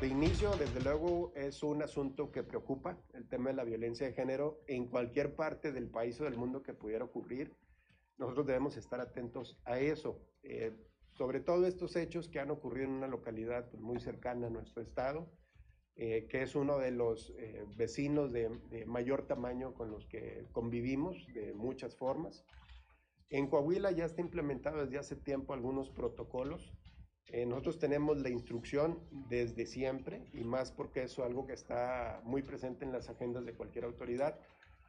[0.00, 4.12] De inicio, desde luego, es un asunto que preocupa, el tema de la violencia de
[4.12, 7.56] género en cualquier parte del país o del mundo que pudiera ocurrir.
[8.16, 10.72] Nosotros debemos estar atentos a eso, eh,
[11.14, 14.82] sobre todo estos hechos que han ocurrido en una localidad pues, muy cercana a nuestro
[14.82, 15.32] estado,
[15.96, 20.46] eh, que es uno de los eh, vecinos de, de mayor tamaño con los que
[20.52, 22.44] convivimos de muchas formas.
[23.30, 26.72] En Coahuila ya está implementado desde hace tiempo algunos protocolos.
[27.30, 32.22] Eh, nosotros tenemos la instrucción desde siempre, y más porque eso es algo que está
[32.24, 34.38] muy presente en las agendas de cualquier autoridad,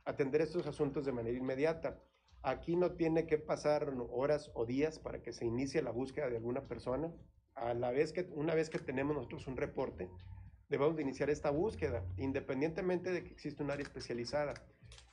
[0.06, 2.00] atender estos asuntos de manera inmediata.
[2.42, 6.38] Aquí no tiene que pasar horas o días para que se inicie la búsqueda de
[6.38, 7.12] alguna persona.
[7.56, 10.10] A la vez que, una vez que tenemos nosotros un reporte,
[10.70, 14.54] debemos de iniciar esta búsqueda, independientemente de que existe un área especializada.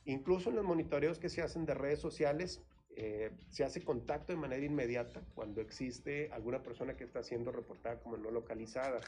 [0.05, 2.63] Incluso en los monitoreos que se hacen de redes sociales,
[2.99, 7.99] eh, se hace contacto de manera inmediata cuando existe alguna persona que está siendo reportada
[7.99, 9.01] como no localizada.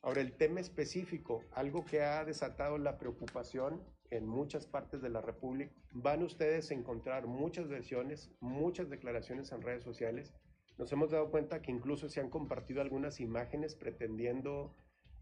[0.00, 3.80] Ahora, el tema específico, algo que ha desatado la preocupación
[4.10, 9.62] en muchas partes de la República, van ustedes a encontrar muchas versiones, muchas declaraciones en
[9.62, 10.34] redes sociales.
[10.76, 14.74] Nos hemos dado cuenta que incluso se han compartido algunas imágenes pretendiendo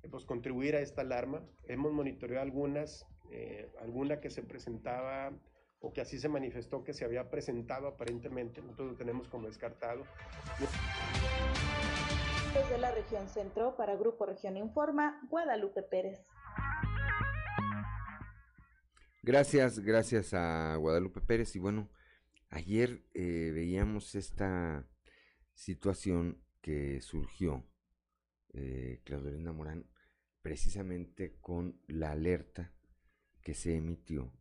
[0.03, 1.47] eh, pues, contribuir a esta alarma.
[1.65, 5.35] Hemos monitoreado algunas, eh, alguna que se presentaba
[5.81, 10.05] o que así se manifestó que se había presentado aparentemente, nosotros lo tenemos como descartado.
[12.55, 16.21] Desde la región centro, para Grupo Región Informa, Guadalupe Pérez.
[19.23, 21.55] Gracias, gracias a Guadalupe Pérez.
[21.57, 21.91] Y bueno,
[22.51, 24.87] ayer eh, veíamos esta
[25.55, 27.65] situación que surgió,
[28.53, 29.87] eh, Claudelina Morán,
[30.43, 32.73] precisamente con la alerta
[33.43, 34.33] que se emitió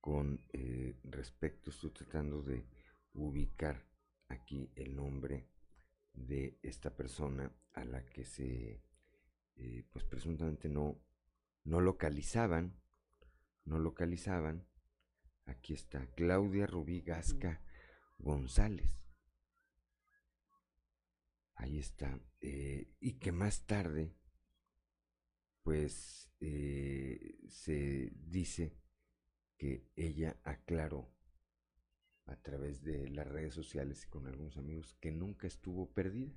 [0.00, 2.66] con eh, respecto, estoy tratando de
[3.14, 3.84] ubicar
[4.28, 5.48] aquí el nombre
[6.12, 8.82] de esta persona a la que se,
[9.56, 11.00] eh, pues presuntamente no,
[11.64, 12.80] no localizaban,
[13.64, 14.66] no localizaban.
[15.46, 17.62] Aquí está, Claudia Rubí Gasca
[18.18, 19.00] González.
[21.54, 22.20] Ahí está.
[22.40, 24.14] Eh, y que más tarde,
[25.62, 28.78] pues, se dice
[29.58, 31.12] que ella aclaró
[32.26, 36.32] a través de las redes sociales y con algunos amigos que nunca estuvo perdida.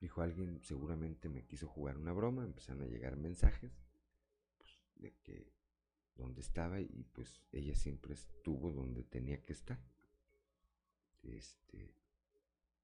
[0.00, 3.72] Dijo alguien, seguramente me quiso jugar una broma, empezaron a llegar mensajes
[4.56, 5.52] pues, de que
[6.14, 9.78] donde estaba y pues ella siempre estuvo donde tenía que estar.
[11.22, 11.94] Este,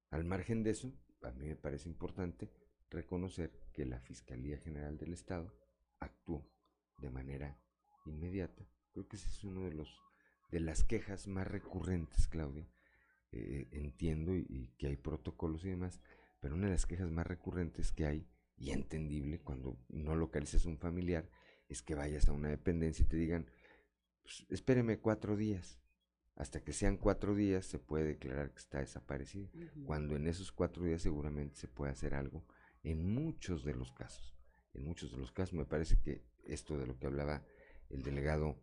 [0.09, 2.51] al margen de eso, a mí me parece importante
[2.89, 5.55] reconocer que la Fiscalía General del Estado
[5.99, 6.47] actuó
[6.99, 7.59] de manera
[8.05, 10.01] inmediata Creo que ese es uno de los
[10.49, 12.67] de las quejas más recurrentes, Claudia.
[13.31, 16.01] Eh, entiendo y, que hay protocolos y demás,
[16.39, 20.79] pero una de las quejas más recurrentes que hay, y entendible cuando no localizas un
[20.79, 21.29] familiar,
[21.69, 23.51] es que vayas a una dependencia y te digan,
[24.23, 25.79] pues, espéreme cuatro días.
[26.35, 29.51] Hasta que sean cuatro días se puede declarar que está desaparecido.
[29.85, 32.47] Cuando en esos cuatro días seguramente se puede hacer algo.
[32.81, 34.35] En muchos de los casos,
[34.73, 37.43] en muchos de los casos me parece que esto de lo que hablaba
[37.89, 38.59] el delegado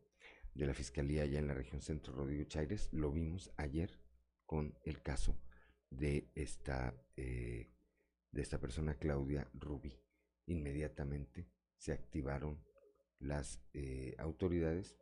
[0.54, 3.98] de la Fiscalía allá en la región centro, Rodrigo Chaires, lo vimos ayer
[4.46, 5.36] con el caso
[5.90, 7.72] de esta, eh,
[8.30, 9.98] de esta persona, Claudia Rubí.
[10.46, 12.62] Inmediatamente se activaron
[13.18, 14.96] las eh, autoridades,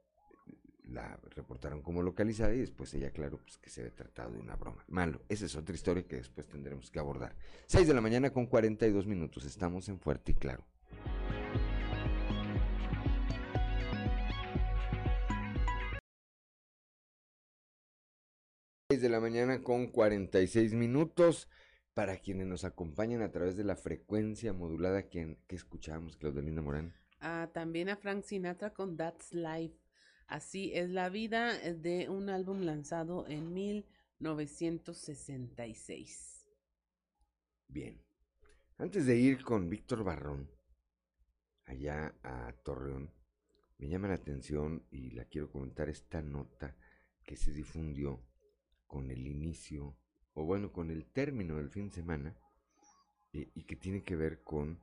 [0.85, 4.57] la reportaron como localizada y después ella aclaró pues, que se había tratado de una
[4.57, 4.85] broma.
[4.89, 7.37] Malo, esa es otra historia que después tendremos que abordar.
[7.67, 10.65] 6 de la mañana con 42 minutos, estamos en Fuerte y Claro.
[19.01, 21.49] De la mañana con 46 minutos.
[21.95, 26.95] Para quienes nos acompañan a través de la frecuencia modulada que, que escuchamos, Claudelina Morán.
[27.21, 29.79] Ah, también a Frank Sinatra con That's Life.
[30.27, 36.49] Así es la vida de un álbum lanzado en 1966.
[37.69, 38.03] Bien.
[38.79, 40.51] Antes de ir con Víctor Barrón,
[41.67, 43.13] allá a Torreón,
[43.79, 46.77] me llama la atención y la quiero comentar esta nota
[47.23, 48.21] que se difundió
[48.93, 49.97] con el inicio,
[50.35, 52.37] o bueno, con el término del fin de semana,
[53.33, 54.79] eh, y que tiene que ver con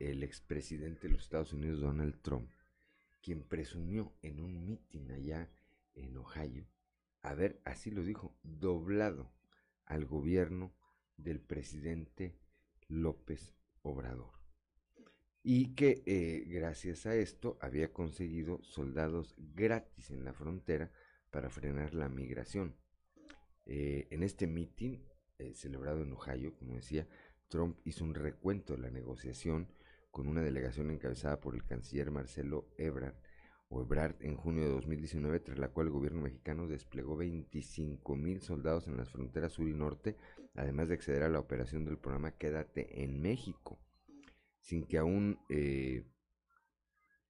[0.00, 2.50] el expresidente de los Estados Unidos, Donald Trump,
[3.22, 5.48] quien presumió en un mitin allá
[5.94, 6.66] en Ohio
[7.22, 9.32] haber, así lo dijo, doblado
[9.84, 10.74] al gobierno
[11.16, 12.36] del presidente
[12.88, 14.32] López Obrador.
[15.44, 20.90] Y que eh, gracias a esto había conseguido soldados gratis en la frontera
[21.30, 22.74] para frenar la migración.
[23.66, 25.04] Eh, en este mitin
[25.38, 27.06] eh, celebrado en Ohio, como decía,
[27.48, 29.68] Trump hizo un recuento de la negociación
[30.10, 33.16] con una delegación encabezada por el canciller Marcelo Ebrard,
[33.68, 38.40] o Ebrard en junio de 2019, tras la cual el gobierno mexicano desplegó 25 mil
[38.40, 40.16] soldados en las fronteras sur y norte,
[40.54, 43.78] además de acceder a la operación del programa Quédate en México,
[44.60, 45.38] sin que aún...
[45.48, 46.04] Eh,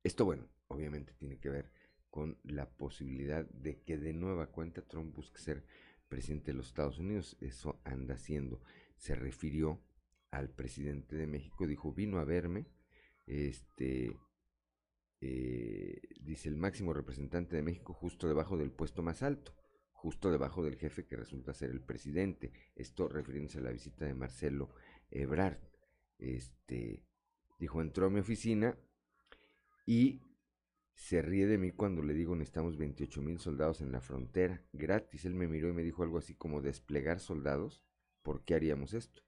[0.04, 1.72] esto, bueno, obviamente tiene que ver
[2.10, 5.64] con la posibilidad de que de nueva cuenta Trump busque ser
[6.08, 7.36] presidente de los Estados Unidos.
[7.40, 8.62] Eso anda haciendo.
[8.96, 9.82] Se refirió
[10.30, 12.66] al presidente de México, dijo, vino a verme,
[13.26, 14.16] este,
[15.20, 19.54] eh, dice el máximo representante de México justo debajo del puesto más alto,
[19.92, 22.52] justo debajo del jefe que resulta ser el presidente.
[22.74, 24.74] Esto refiriéndose a la visita de Marcelo
[25.10, 25.58] Ebrard.
[26.18, 27.04] Este,
[27.58, 28.78] dijo, entró a mi oficina
[29.86, 30.20] y
[30.96, 35.26] se ríe de mí cuando le digo necesitamos 28 mil soldados en la frontera, gratis.
[35.26, 37.84] Él me miró y me dijo algo así como desplegar soldados,
[38.22, 39.22] ¿por qué haríamos esto?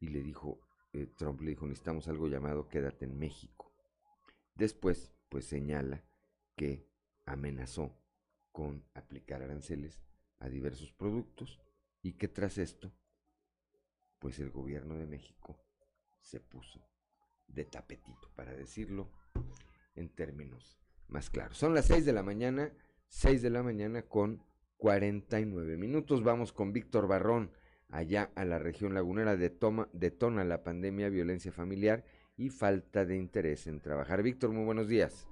[0.00, 0.60] Y le dijo,
[0.94, 3.72] eh, Trump le dijo, necesitamos algo llamado quédate en México.
[4.54, 6.02] Después, pues señala
[6.56, 6.88] que
[7.26, 7.94] amenazó
[8.50, 10.00] con aplicar aranceles
[10.38, 11.60] a diversos productos
[12.00, 12.90] y que tras esto,
[14.18, 15.58] pues el gobierno de México
[16.20, 16.80] se puso
[17.46, 19.12] de tapetito, para decirlo
[19.94, 20.78] en términos
[21.08, 21.56] más claros.
[21.56, 22.72] Son las 6 de la mañana,
[23.08, 24.42] 6 de la mañana con
[24.78, 26.22] 49 minutos.
[26.22, 27.50] Vamos con Víctor Barrón,
[27.88, 32.04] allá a la región lagunera, detona, detona la pandemia, violencia familiar
[32.36, 34.22] y falta de interés en trabajar.
[34.22, 35.26] Víctor, muy buenos días.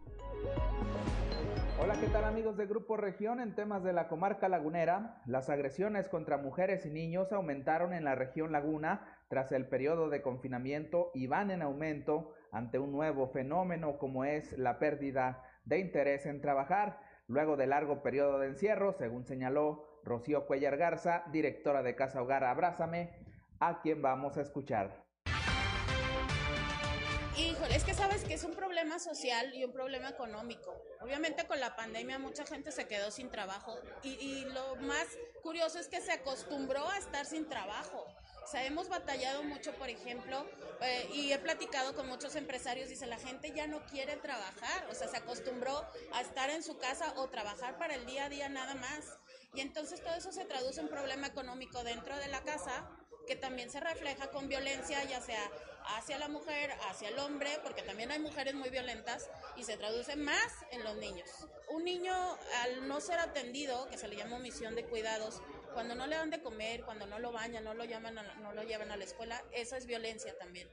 [1.80, 3.40] Hola, ¿qué tal amigos de Grupo Región?
[3.40, 8.14] En temas de la comarca lagunera, las agresiones contra mujeres y niños aumentaron en la
[8.14, 13.98] región laguna tras el periodo de confinamiento y van en aumento ante un nuevo fenómeno
[13.98, 19.24] como es la pérdida de interés en trabajar, luego de largo periodo de encierro, según
[19.24, 23.10] señaló Rocío Cuellar Garza, directora de Casa Hogar Abrázame,
[23.60, 25.04] a quien vamos a escuchar.
[27.36, 30.72] Híjole, es que sabes que es un problema social y un problema económico.
[31.00, 35.80] Obviamente con la pandemia mucha gente se quedó sin trabajo y, y lo más curioso
[35.80, 38.06] es que se acostumbró a estar sin trabajo.
[38.44, 40.46] O sea, hemos batallado mucho, por ejemplo,
[40.82, 44.94] eh, y he platicado con muchos empresarios, dice, la gente ya no quiere trabajar, o
[44.94, 45.82] sea, se acostumbró
[46.12, 49.18] a estar en su casa o trabajar para el día a día nada más.
[49.54, 52.86] Y entonces todo eso se traduce en problema económico dentro de la casa,
[53.26, 55.50] que también se refleja con violencia, ya sea
[55.96, 60.16] hacia la mujer, hacia el hombre, porque también hay mujeres muy violentas y se traduce
[60.16, 61.28] más en los niños.
[61.68, 62.14] Un niño
[62.62, 65.40] al no ser atendido, que se le llama omisión de cuidados,
[65.74, 68.62] cuando no le dan de comer, cuando no lo bañan, no lo, llaman no lo
[68.62, 70.68] llevan a la escuela, eso es violencia también.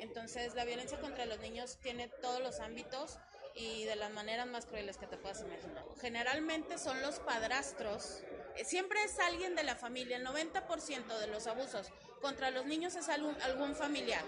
[0.00, 3.18] Entonces, la violencia contra los niños tiene todos los ámbitos
[3.54, 5.84] y de las maneras más crueles que te puedas imaginar.
[6.00, 8.22] Generalmente son los padrastros,
[8.56, 11.88] eh, siempre es alguien de la familia, el 90% de los abusos
[12.20, 14.24] contra los niños es algún, algún familiar,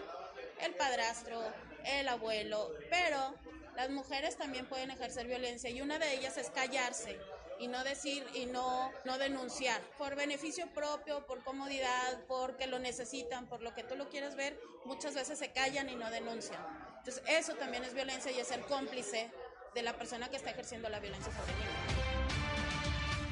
[0.60, 1.42] el padrastro,
[1.84, 3.34] el abuelo, pero
[3.76, 7.18] las mujeres también pueden ejercer violencia y una de ellas es callarse
[7.62, 13.46] y no decir y no, no denunciar por beneficio propio, por comodidad, porque lo necesitan,
[13.46, 16.60] por lo que tú lo quieres ver, muchas veces se callan y no denuncian.
[16.98, 19.30] Entonces eso también es violencia y es ser cómplice
[19.76, 22.02] de la persona que está ejerciendo la violencia niños.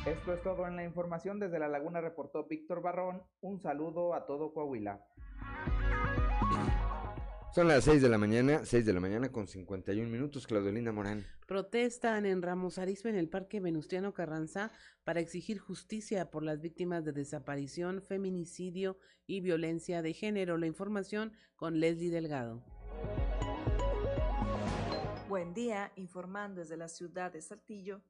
[0.07, 1.41] Esto es todo en la información.
[1.41, 3.23] Desde La Laguna reportó Víctor Barrón.
[3.41, 5.05] Un saludo a todo Coahuila.
[7.53, 11.27] Son las 6 de la mañana, 6 de la mañana con 51 minutos, Claudelina Morán.
[11.49, 14.71] Protestan en Ramos Arizpe en el Parque Venustiano Carranza
[15.03, 20.59] para exigir justicia por las víctimas de desaparición, feminicidio y violencia de género.
[20.59, 22.63] La información con Leslie Delgado.
[25.29, 28.01] Buen día, informando desde la ciudad de Saltillo.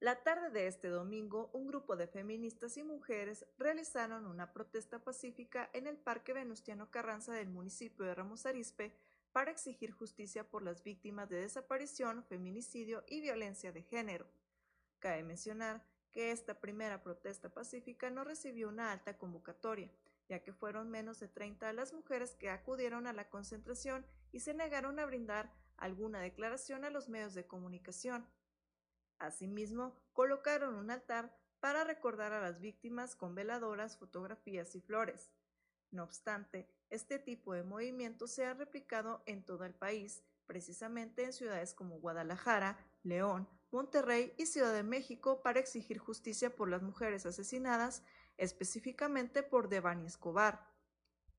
[0.00, 5.68] La tarde de este domingo, un grupo de feministas y mujeres realizaron una protesta pacífica
[5.74, 8.96] en el Parque Venustiano Carranza del municipio de Ramos Arizpe
[9.32, 14.26] para exigir justicia por las víctimas de desaparición, feminicidio y violencia de género.
[15.00, 19.92] Cabe mencionar que esta primera protesta pacífica no recibió una alta convocatoria,
[20.30, 24.54] ya que fueron menos de 30 las mujeres que acudieron a la concentración y se
[24.54, 28.26] negaron a brindar alguna declaración a los medios de comunicación.
[29.20, 35.30] Asimismo, colocaron un altar para recordar a las víctimas con veladoras, fotografías y flores.
[35.90, 41.32] No obstante, este tipo de movimiento se ha replicado en todo el país, precisamente en
[41.32, 47.26] ciudades como Guadalajara, León, Monterrey y Ciudad de México para exigir justicia por las mujeres
[47.26, 48.02] asesinadas,
[48.38, 50.66] específicamente por Devani Escobar.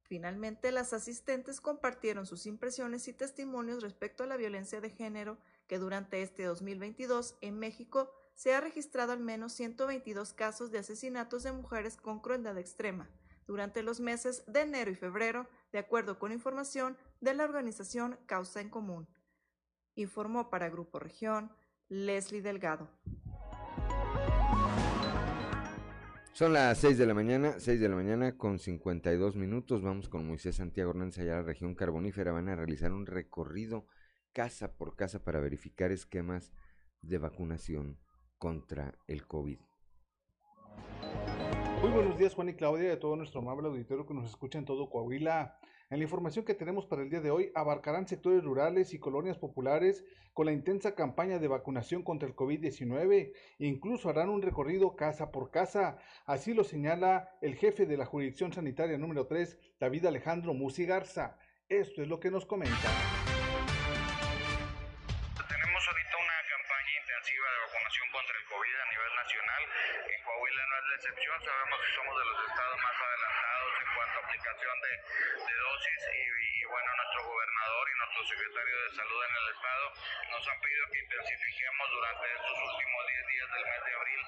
[0.03, 5.39] Finalmente, las asistentes compartieron sus impresiones y testimonios respecto a la violencia de género
[5.72, 11.43] que durante este 2022 en México se ha registrado al menos 122 casos de asesinatos
[11.43, 13.09] de mujeres con crueldad extrema
[13.47, 18.59] durante los meses de enero y febrero, de acuerdo con información de la organización Causa
[18.59, 19.07] en Común.
[19.95, 21.53] Informó para Grupo Región
[21.88, 22.89] Leslie Delgado.
[26.34, 29.84] Son las 6 de la mañana, 6 de la mañana con 52 minutos.
[29.84, 32.34] Vamos con Moisés Santiago Hernández allá a la región carbonífera.
[32.34, 33.86] Van a realizar un recorrido
[34.34, 36.51] casa por casa para verificar esquemas
[37.01, 37.99] de vacunación
[38.38, 39.59] contra el COVID.
[41.82, 44.59] Muy buenos días, Juan y Claudia, y a todo nuestro amable auditorio que nos escucha
[44.59, 45.57] en todo Coahuila.
[45.89, 49.38] En la información que tenemos para el día de hoy, abarcarán sectores rurales y colonias
[49.38, 53.34] populares con la intensa campaña de vacunación contra el COVID-19.
[53.57, 55.97] Incluso harán un recorrido casa por casa.
[56.25, 61.38] Así lo señala el jefe de la jurisdicción sanitaria número 3, David Alejandro Musi Garza.
[61.67, 63.20] Esto es lo que nos comenta.
[69.22, 69.63] Nacional.
[70.09, 71.38] En Coahuila no es la excepción.
[71.45, 73.51] Sabemos que somos de los estados más adelantados
[74.32, 74.91] aplicación de,
[75.43, 79.86] de dosis y, y, bueno, nuestro gobernador y nuestro secretario de salud en el estado
[80.32, 84.21] nos han pedido que intensifiquemos durante estos últimos 10 días del mes de abril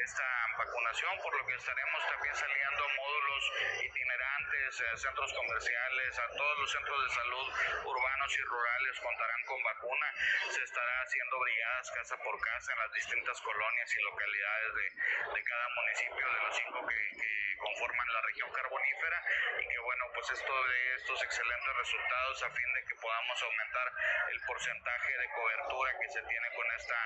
[0.00, 3.52] esta vacunación, por lo que estaremos también saliendo módulos
[3.84, 7.46] itinerantes, a centros comerciales, a todos los centros de salud
[7.84, 10.08] urbanos y rurales contarán con vacuna.
[10.48, 14.86] Se estará haciendo brigadas casa por casa en las distintas colonias y localidades de,
[15.34, 19.22] de cada municipio de los cinco que, que, conforman la región carbonífera
[19.58, 23.86] y que bueno, pues esto de estos excelentes resultados a fin de que podamos aumentar
[24.30, 26.98] el porcentaje de cobertura que se tiene con esta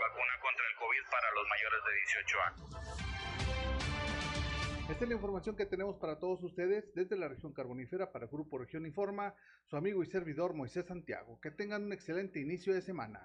[0.00, 3.12] vacuna contra el COVID para los mayores de 18 años.
[4.90, 8.58] Esta es la información que tenemos para todos ustedes desde la región carbonífera para Grupo
[8.58, 9.34] Región Informa,
[9.64, 11.40] su amigo y servidor Moisés Santiago.
[11.40, 13.20] Que tengan un excelente inicio de semana.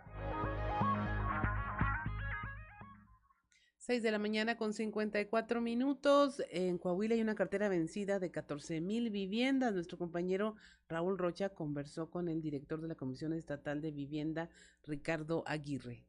[3.87, 6.43] 6 de la mañana con 54 minutos.
[6.49, 9.73] En Coahuila hay una cartera vencida de 14 mil viviendas.
[9.73, 10.57] Nuestro compañero
[10.89, 14.49] Raúl Rocha conversó con el director de la Comisión Estatal de Vivienda,
[14.83, 16.03] Ricardo Aguirre.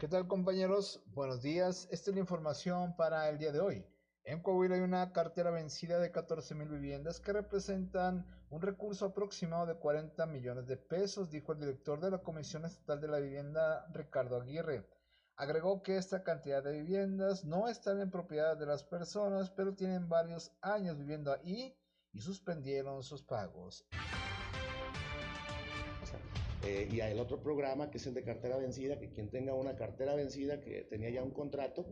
[0.00, 1.04] ¿Qué tal compañeros?
[1.14, 1.86] Buenos días.
[1.92, 3.86] Esta es la información para el día de hoy.
[4.24, 9.66] En Coahuila hay una cartera vencida de 14 mil viviendas que representan un recurso aproximado
[9.66, 13.86] de 40 millones de pesos, dijo el director de la Comisión Estatal de la Vivienda,
[13.92, 14.84] Ricardo Aguirre.
[15.36, 20.08] Agregó que esta cantidad de viviendas no están en propiedad de las personas, pero tienen
[20.08, 21.74] varios años viviendo ahí
[22.12, 23.86] y suspendieron sus pagos.
[26.64, 29.74] Eh, y el otro programa que es el de cartera vencida, que quien tenga una
[29.74, 31.84] cartera vencida que tenía ya un contrato,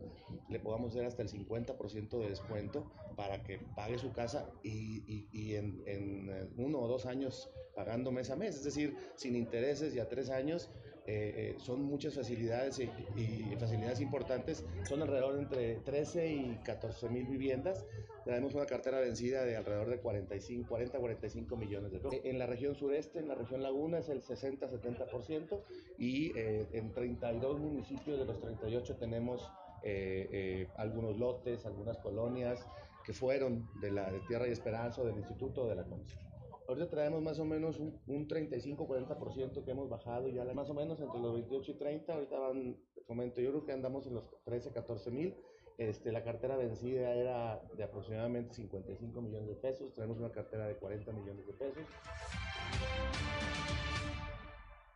[0.47, 5.55] le podamos hacer hasta el 50% de descuento para que pague su casa y, y,
[5.55, 9.99] en, en, uno o dos años pagando mes a mes, es decir, sin intereses y
[9.99, 10.69] a tres años.
[11.07, 12.83] Eh, eh, son muchas facilidades y,
[13.19, 17.85] y, facilidades importantes, son alrededor entre 13 y 14 mil viviendas.
[18.23, 22.19] Tenemos una cartera vencida de alrededor de 45, 40, 45 millones de pesos.
[22.23, 25.59] En la región sureste, en la región laguna, es el 60-70%
[25.97, 29.49] y eh, en 32 municipios de los 38 tenemos
[29.83, 32.67] eh, eh, algunos lotes, algunas colonias
[33.03, 36.30] que fueron de la de Tierra y Esperanza del Instituto de la Comisión.
[36.71, 41.01] Ahorita traemos más o menos un, un 35-40% que hemos bajado ya más o menos
[41.01, 42.13] entre los 28 y 30.
[42.13, 45.35] Ahorita van, comento, yo creo que andamos en los 13-14 mil.
[45.77, 49.93] Este, la cartera vencida era de aproximadamente 55 millones de pesos.
[49.93, 51.83] Tenemos una cartera de 40 millones de pesos.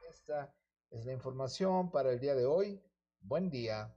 [0.10, 0.56] Esta
[0.92, 2.82] es la información para el día de hoy.
[3.20, 3.94] Buen día.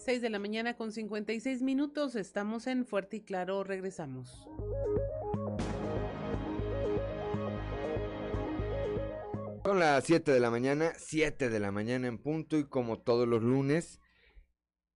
[0.00, 2.16] 6 de la mañana con 56 minutos.
[2.16, 3.64] Estamos en Fuerte y Claro.
[3.64, 4.30] Regresamos.
[9.62, 13.28] Son las 7 de la mañana, 7 de la mañana en punto y como todos
[13.28, 14.00] los lunes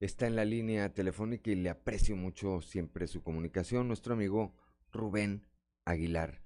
[0.01, 4.55] está en la línea telefónica y le aprecio mucho siempre su comunicación, nuestro amigo
[4.91, 5.47] Rubén
[5.85, 6.41] Aguilar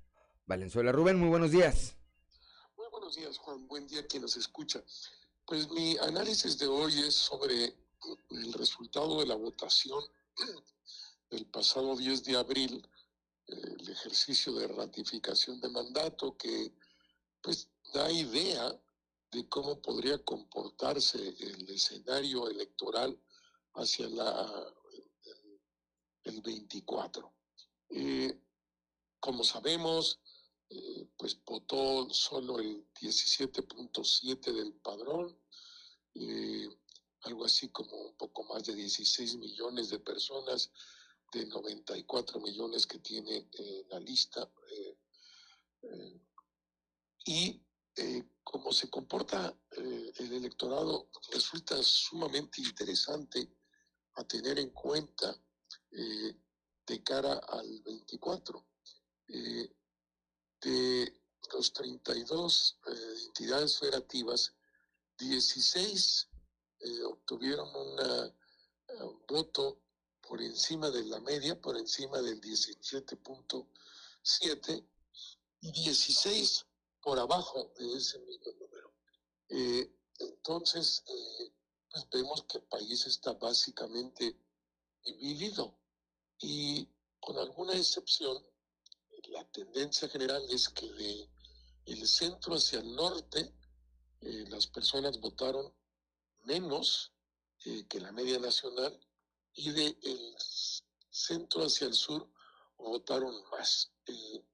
[0.46, 0.90] Valenzuela.
[0.90, 1.96] Rubén, muy buenos días.
[2.76, 3.68] Muy buenos días, Juan.
[3.68, 4.82] Buen día quien nos escucha.
[5.46, 7.72] Pues mi análisis de hoy es sobre
[8.30, 10.02] el resultado de la votación
[11.30, 12.88] del pasado 10 de abril,
[13.46, 16.74] el ejercicio de ratificación de mandato que
[17.40, 18.78] pues da idea
[19.30, 23.18] de cómo podría comportarse el escenario electoral
[23.74, 24.74] hacia la,
[25.24, 25.60] el,
[26.34, 27.32] el 24.
[27.90, 28.40] Eh,
[29.20, 30.20] como sabemos,
[30.70, 35.36] eh, pues votó solo el 17.7 del padrón,
[36.14, 36.68] eh,
[37.22, 40.70] algo así como un poco más de 16 millones de personas
[41.32, 44.50] de 94 millones que tiene eh, la lista.
[47.26, 47.60] y
[48.44, 53.52] como se comporta el electorado, resulta sumamente interesante
[54.14, 55.36] a tener en cuenta
[55.90, 58.68] de cara al 24.
[59.28, 59.70] Eh,
[60.62, 61.20] de
[61.52, 64.54] los 32 eh, entidades federativas,
[65.18, 66.28] 16
[66.80, 67.96] eh, obtuvieron un
[69.26, 69.80] voto
[70.20, 74.86] por encima de la media, por encima del 17.7
[75.60, 76.66] y 16
[77.02, 78.94] por abajo de ese mismo número.
[80.18, 81.02] entonces,
[81.90, 84.36] pues vemos que el país está básicamente
[85.04, 85.78] dividido
[86.40, 86.88] y
[87.20, 88.42] con alguna excepción,
[89.28, 91.28] la tendencia general es que de
[91.86, 93.52] el centro hacia el norte,
[94.20, 95.72] eh, las personas votaron
[96.48, 97.12] menos
[97.66, 98.98] eh, que la media nacional
[99.52, 100.34] y de el
[101.10, 102.26] centro hacia el sur
[102.78, 103.92] votaron más.
[104.06, 104.44] Eh,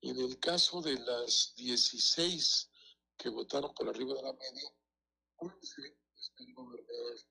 [0.00, 2.70] en el caso de las 16
[3.18, 4.72] que votaron por arriba de la media,
[5.36, 7.26] 11 están gobernadas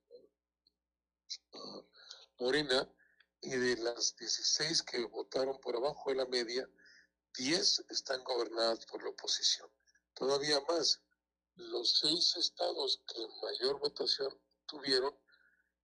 [1.49, 1.89] por
[2.39, 2.93] Morena
[3.41, 6.69] y de las 16 que votaron por abajo de la media,
[7.33, 9.69] 10 están gobernadas por la oposición.
[10.13, 11.01] Todavía más,
[11.57, 14.33] los seis estados que mayor votación
[14.67, 15.13] tuvieron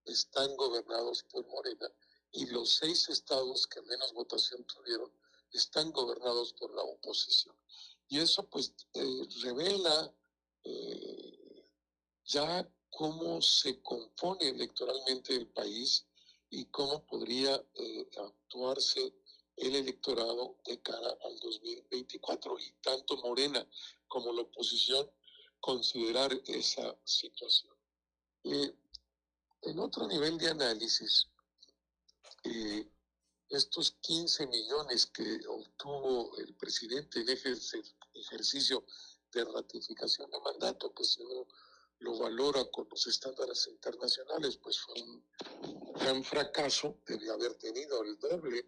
[0.05, 1.91] están gobernados por Morena
[2.31, 5.11] y los seis estados que menos votación tuvieron
[5.51, 7.55] están gobernados por la oposición.
[8.07, 10.13] Y eso pues eh, revela
[10.63, 11.69] eh,
[12.25, 16.05] ya cómo se compone electoralmente el país
[16.49, 19.13] y cómo podría eh, actuarse
[19.55, 23.67] el electorado de cara al 2024 y tanto Morena
[24.07, 25.09] como la oposición
[25.63, 27.73] considerar esa situación.
[28.43, 31.29] en otro nivel de análisis,
[32.43, 32.85] eh,
[33.47, 38.83] estos 15 millones que obtuvo el presidente en ejercicio
[39.31, 41.47] de ratificación de mandato, que si uno
[41.99, 45.23] lo valora con los estándares internacionales, pues fue un
[45.93, 48.59] gran fracaso, debe haber tenido el doble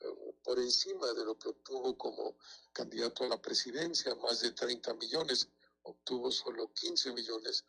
[0.00, 2.36] eh, por encima de lo que obtuvo como
[2.72, 5.48] candidato a la presidencia, más de 30 millones,
[5.82, 7.64] obtuvo solo 15 millones,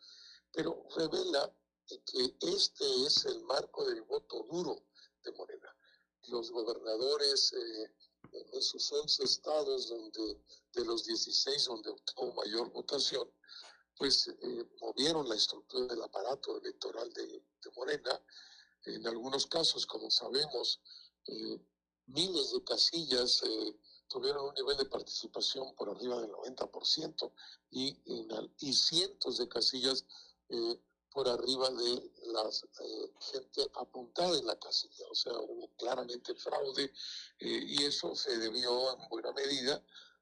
[0.52, 1.54] pero revela
[1.86, 4.86] que este es el marco del voto duro
[5.22, 5.76] de Morena.
[6.28, 7.94] Los gobernadores eh,
[8.32, 10.40] en esos 11 estados donde,
[10.72, 13.30] de los 16 donde obtuvo mayor votación,
[13.96, 17.42] pues eh, movieron la estructura del aparato electoral de,
[17.76, 18.22] Morena.
[18.84, 20.80] En algunos casos, como sabemos,
[21.26, 21.58] eh,
[22.06, 23.42] miles de casillas
[24.08, 27.32] tuvieron un nivel de participación por arriba del 90%
[27.70, 27.96] y,
[28.58, 30.04] y cientos de casillas
[31.14, 32.50] por arriba de la
[32.80, 35.06] eh, gente apuntada en la casilla.
[35.08, 36.92] O sea, hubo claramente fraude
[37.38, 39.80] eh, y eso se debió en buena medida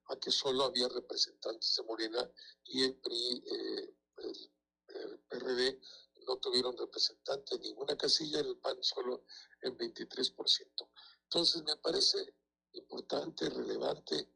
[0.08, 2.30] a que solo había representantes de Morena
[2.64, 5.80] y el PRI, eh, el, PRD
[6.26, 9.24] no tuvieron representantes en ninguna casilla, el PAN solo
[9.62, 10.88] en 23%.
[11.22, 12.34] Entonces me parece
[12.72, 14.28] importante, relevante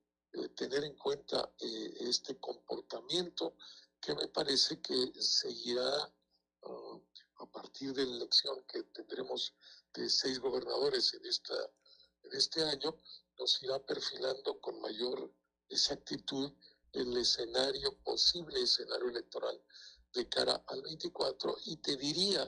[0.55, 3.57] tener en cuenta este comportamiento
[4.01, 6.13] que me parece que seguirá
[7.39, 9.55] a partir de la elección que tendremos
[9.95, 11.55] de seis gobernadores en, esta,
[12.25, 12.97] en este año,
[13.39, 15.33] nos irá perfilando con mayor
[15.69, 16.53] exactitud
[16.93, 19.61] el escenario, posible escenario electoral
[20.13, 22.43] de cara al 24 y te diría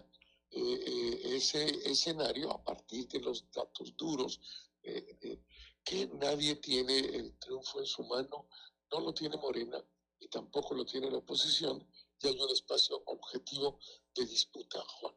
[0.51, 4.41] eh, eh, ese escenario a partir de los datos duros,
[4.83, 5.43] eh,
[5.89, 8.47] que nadie tiene el triunfo en su mano,
[8.93, 9.83] no lo tiene Morena
[10.21, 11.87] y tampoco lo tiene la oposición,
[12.21, 13.79] y hay un espacio objetivo
[14.15, 15.15] de disputa, Juan.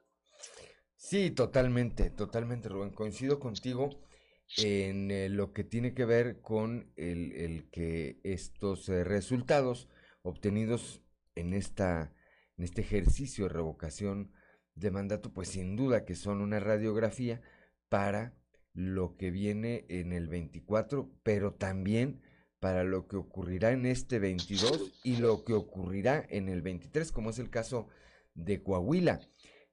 [0.96, 2.92] Sí, totalmente, totalmente, Rubén.
[2.92, 3.90] Coincido contigo
[4.58, 9.88] en eh, lo que tiene que ver con el, que estos eh, resultados
[10.22, 11.02] obtenidos
[11.36, 12.16] en, esta,
[12.58, 14.32] en este ejercicio de revocación
[14.76, 17.42] de mandato, pues sin duda que son una radiografía
[17.90, 18.38] para
[18.74, 22.22] lo que viene en el 24, pero también
[22.60, 27.32] para lo que ocurrirá en este 22 y lo que ocurrirá en el 23, como
[27.32, 27.88] es el caso
[28.36, 29.20] de Coahuila,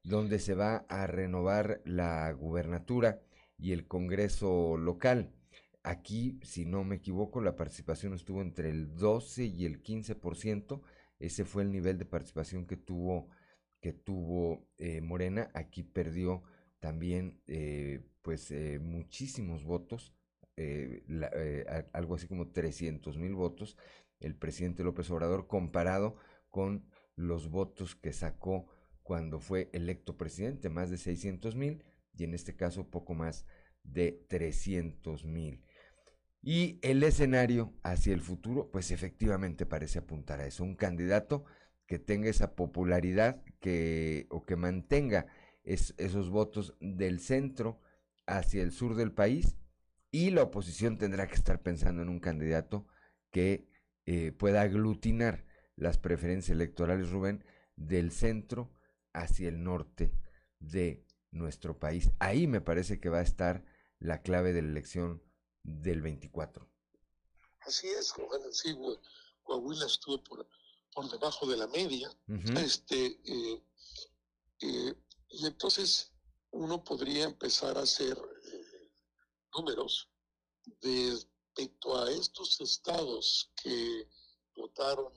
[0.03, 3.21] donde se va a renovar la gubernatura
[3.59, 5.35] y el Congreso local.
[5.83, 10.81] Aquí, si no me equivoco, la participación estuvo entre el 12 y el 15%.
[11.19, 13.29] Ese fue el nivel de participación que tuvo,
[13.81, 15.51] que tuvo eh, Morena.
[15.55, 16.43] Aquí perdió
[16.81, 20.13] también eh, pues eh, muchísimos votos
[20.55, 23.79] eh, eh, algo así como 300 mil votos
[24.21, 26.17] el presidente López Obrador comparado
[26.51, 28.67] con los votos que sacó
[29.03, 33.47] cuando fue electo presidente, más de 600 mil y en este caso poco más
[33.83, 35.65] de 300 mil.
[36.43, 41.47] Y el escenario hacia el futuro, pues efectivamente parece apuntar a eso, un candidato
[41.87, 45.29] que tenga esa popularidad que, o que mantenga
[45.65, 47.81] esos votos del centro
[48.29, 49.57] hacia el sur del país
[50.11, 52.87] y la oposición tendrá que estar pensando en un candidato
[53.31, 53.69] que
[54.07, 55.45] eh, pueda aglutinar
[55.77, 57.45] las preferencias electorales, Rubén,
[57.77, 58.73] del centro
[59.13, 60.13] hacia el norte
[60.61, 62.11] de nuestro país.
[62.19, 63.65] Ahí me parece que va a estar
[63.99, 65.23] la clave de la elección
[65.63, 66.69] del 24.
[67.61, 68.77] Así es, Rubén, sí,
[69.43, 70.49] Coahuila estuvo por,
[70.95, 72.09] por debajo de la media.
[72.57, 73.63] este, eh,
[74.61, 74.95] Eh,
[75.31, 76.13] y entonces
[76.51, 78.91] uno podría empezar a hacer eh,
[79.55, 80.09] números
[80.81, 81.19] de
[81.59, 84.09] respecto a estos estados que
[84.55, 85.13] votaron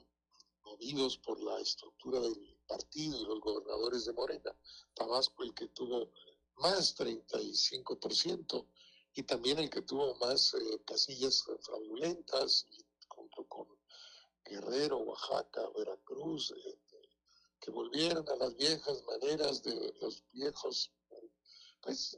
[0.63, 4.55] movidos por la estructura del partido y los gobernadores de Morena,
[4.95, 6.11] Tabasco el que tuvo
[6.55, 8.67] más 35%
[9.13, 12.65] y también el que tuvo más eh, casillas fraudulentas
[13.07, 13.67] junto con
[14.43, 16.79] Guerrero, Oaxaca, Veracruz, eh,
[17.59, 20.91] que volvieron a las viejas maneras de los viejos,
[21.81, 22.17] pues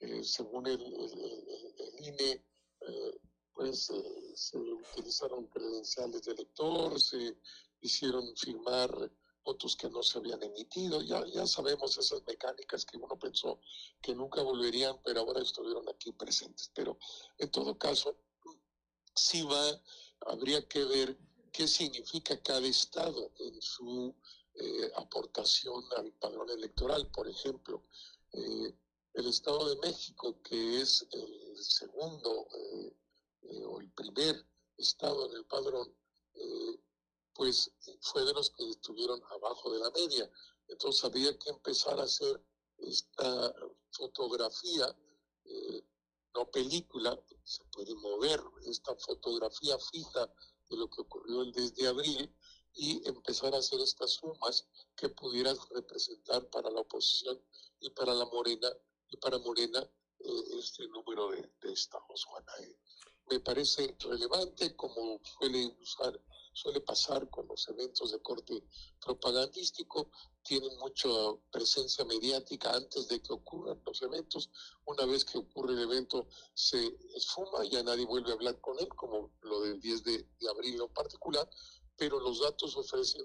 [0.00, 2.44] eh, según el, el, el INE,
[2.80, 3.20] eh,
[3.52, 7.36] pues eh, se utilizaron credenciales de elector, se
[7.82, 9.12] hicieron firmar
[9.44, 11.02] votos que no se habían emitido.
[11.02, 13.60] Ya, ya sabemos esas mecánicas que uno pensó
[14.00, 16.70] que nunca volverían, pero ahora estuvieron aquí presentes.
[16.74, 16.98] Pero
[17.36, 18.16] en todo caso,
[19.14, 19.82] sí va,
[20.26, 21.18] habría que ver
[21.52, 24.14] qué significa cada estado en su
[24.96, 27.10] aportación al padrón electoral.
[27.10, 27.82] Por ejemplo,
[29.14, 32.96] el Estado de México, que es el segundo eh,
[33.42, 34.46] eh, o el primer
[34.76, 35.92] estado en el padrón,
[36.34, 36.80] eh,
[37.34, 40.30] pues fue de los que estuvieron abajo de la media.
[40.68, 42.42] Entonces había que empezar a hacer
[42.78, 43.54] esta
[43.90, 44.96] fotografía,
[46.34, 50.32] no película, se puede mover esta fotografía fija
[50.68, 52.36] de lo que ocurrió el 10 de abril
[52.74, 57.42] y empezar a hacer estas sumas que pudieran representar para la oposición
[57.80, 58.70] y para la Morena
[59.18, 59.80] para Morena
[60.20, 62.52] eh, este número de, de estados, Juana.
[62.60, 62.76] Eh,
[63.30, 65.20] me parece relevante como
[66.52, 68.64] suele pasar con los eventos de corte
[69.00, 70.10] propagandístico,
[70.42, 71.08] tienen mucha
[71.52, 74.50] presencia mediática antes de que ocurran los eventos.
[74.84, 78.88] Una vez que ocurre el evento se esfuma, ya nadie vuelve a hablar con él,
[78.88, 81.48] como lo del 10 de, de abril en particular,
[81.96, 83.24] pero los datos ofrecen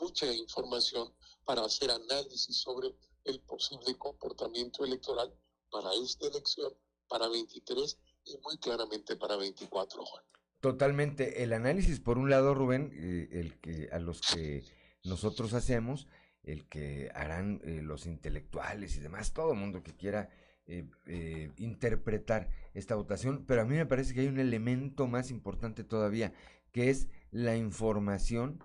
[0.00, 1.14] mucha información
[1.44, 2.94] para hacer análisis sobre
[3.26, 5.32] el posible comportamiento electoral
[5.70, 6.72] para esta elección,
[7.08, 10.24] para 23 y muy claramente para 24, Juan.
[10.60, 11.42] Totalmente.
[11.42, 14.64] El análisis, por un lado, Rubén, eh, el que a los que
[15.04, 16.08] nosotros hacemos,
[16.42, 20.30] el que harán eh, los intelectuales y demás, todo el mundo que quiera
[20.66, 25.84] eh, interpretar esta votación, pero a mí me parece que hay un elemento más importante
[25.84, 26.32] todavía,
[26.72, 28.64] que es la información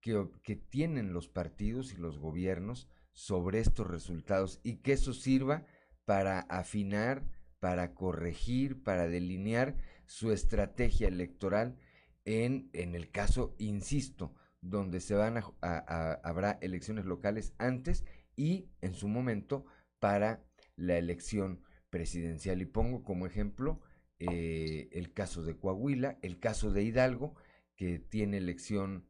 [0.00, 5.66] que, que tienen los partidos y los gobiernos sobre estos resultados y que eso sirva
[6.04, 7.24] para afinar,
[7.60, 11.78] para corregir, para delinear su estrategia electoral
[12.24, 18.04] en, en el caso, insisto, donde se van a, habrá elecciones locales antes
[18.36, 19.66] y en su momento
[19.98, 20.44] para
[20.76, 22.62] la elección presidencial.
[22.62, 23.80] Y pongo como ejemplo
[24.18, 27.34] eh, el caso de Coahuila, el caso de Hidalgo,
[27.76, 29.08] que tiene elección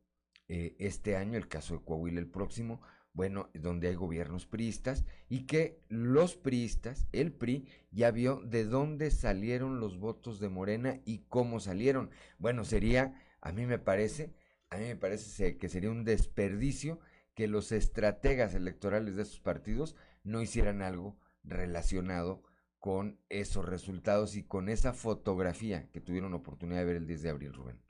[0.48, 2.80] eh, este año, el caso de Coahuila el próximo,
[3.14, 9.10] bueno, donde hay gobiernos priistas y que los priistas, el PRI, ya vio de dónde
[9.10, 12.10] salieron los votos de Morena y cómo salieron.
[12.38, 14.34] Bueno, sería, a mí me parece,
[14.70, 17.00] a mí me parece que sería un desperdicio
[17.34, 22.42] que los estrategas electorales de esos partidos no hicieran algo relacionado
[22.78, 27.30] con esos resultados y con esa fotografía que tuvieron oportunidad de ver el 10 de
[27.30, 27.80] abril, Rubén.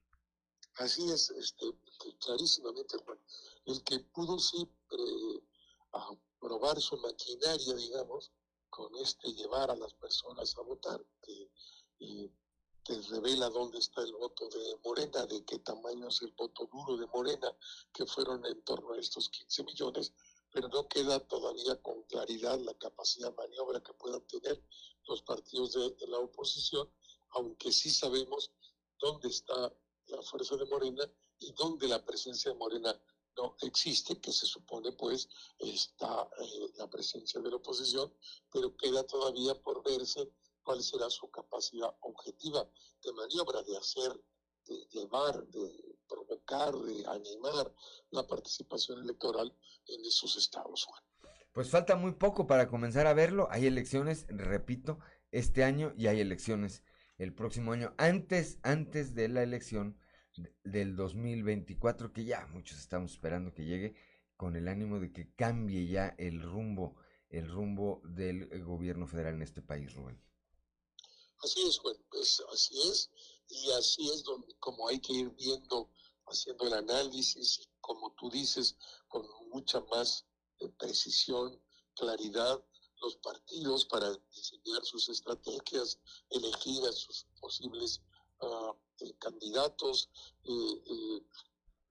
[0.76, 1.66] Así es, este,
[2.20, 2.96] clarísimamente.
[3.64, 5.42] El que pudo sí eh,
[6.40, 8.32] probar su maquinaria, digamos,
[8.68, 11.50] con este llevar a las personas a votar, que,
[12.00, 12.30] eh,
[12.84, 16.96] que revela dónde está el voto de Morena, de qué tamaño es el voto duro
[16.96, 17.56] de Morena,
[17.92, 20.12] que fueron en torno a estos 15 millones,
[20.50, 24.60] pero no queda todavía con claridad la capacidad de maniobra que puedan tener
[25.06, 26.90] los partidos de la oposición,
[27.30, 28.50] aunque sí sabemos
[28.98, 29.72] dónde está
[30.06, 31.08] la fuerza de Morena
[31.38, 33.00] y dónde la presencia de Morena
[33.36, 35.28] no existe, que se supone pues
[35.58, 38.12] está eh, la presencia de la oposición,
[38.52, 40.30] pero queda todavía por verse
[40.62, 42.68] cuál será su capacidad objetiva
[43.02, 44.12] de maniobra, de hacer,
[44.66, 47.74] de llevar, de provocar, de animar
[48.10, 49.56] la participación electoral
[49.86, 50.86] en esos estados.
[51.52, 53.48] Pues falta muy poco para comenzar a verlo.
[53.50, 54.98] Hay elecciones, repito,
[55.30, 56.82] este año y hay elecciones
[57.18, 57.94] el próximo año.
[57.98, 59.98] Antes, antes de la elección
[60.64, 63.94] del 2024, que ya muchos estamos esperando que llegue,
[64.36, 66.96] con el ánimo de que cambie ya el rumbo,
[67.28, 70.20] el rumbo del eh, gobierno federal en este país, Rubén.
[71.42, 73.10] Así es, bueno, pues así es,
[73.48, 75.90] y así es donde, como hay que ir viendo,
[76.26, 78.76] haciendo el análisis, como tú dices,
[79.08, 80.24] con mucha más
[80.60, 81.60] eh, precisión,
[81.94, 82.64] claridad,
[83.00, 85.98] los partidos para diseñar sus estrategias,
[86.30, 88.00] elegir a sus posibles
[88.42, 88.76] uh,
[89.18, 90.10] candidatos,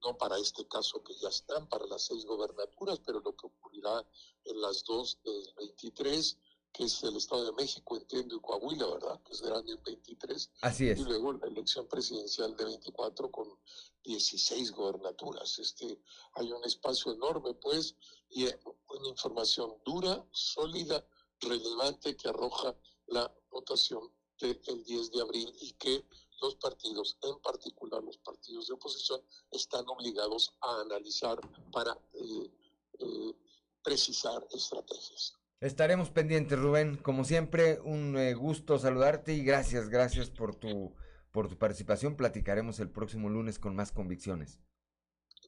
[0.03, 4.05] no para este caso que ya están, para las seis gobernaturas, pero lo que ocurrirá
[4.45, 6.37] en las dos del 23,
[6.73, 9.21] que es el Estado de México, entiendo, y Coahuila, ¿verdad?
[9.23, 10.51] Que serán el 23.
[10.61, 10.99] Así es.
[10.99, 13.59] Y luego la elección presidencial de 24 con
[14.03, 15.59] 16 gobernaturas.
[15.59, 16.01] Este,
[16.33, 17.95] hay un espacio enorme, pues,
[18.29, 21.05] y eh, una información dura, sólida,
[21.41, 22.75] relevante que arroja
[23.07, 26.05] la votación del 10 de abril y que
[26.41, 29.21] los partidos, en particular los partidos de oposición,
[29.51, 31.39] están obligados a analizar
[31.71, 32.51] para eh,
[32.99, 33.33] eh,
[33.83, 35.37] precisar estrategias.
[35.59, 36.97] Estaremos pendientes, Rubén.
[36.97, 40.95] Como siempre, un eh, gusto saludarte y gracias, gracias por tu,
[41.31, 42.17] por tu participación.
[42.17, 44.59] Platicaremos el próximo lunes con más convicciones.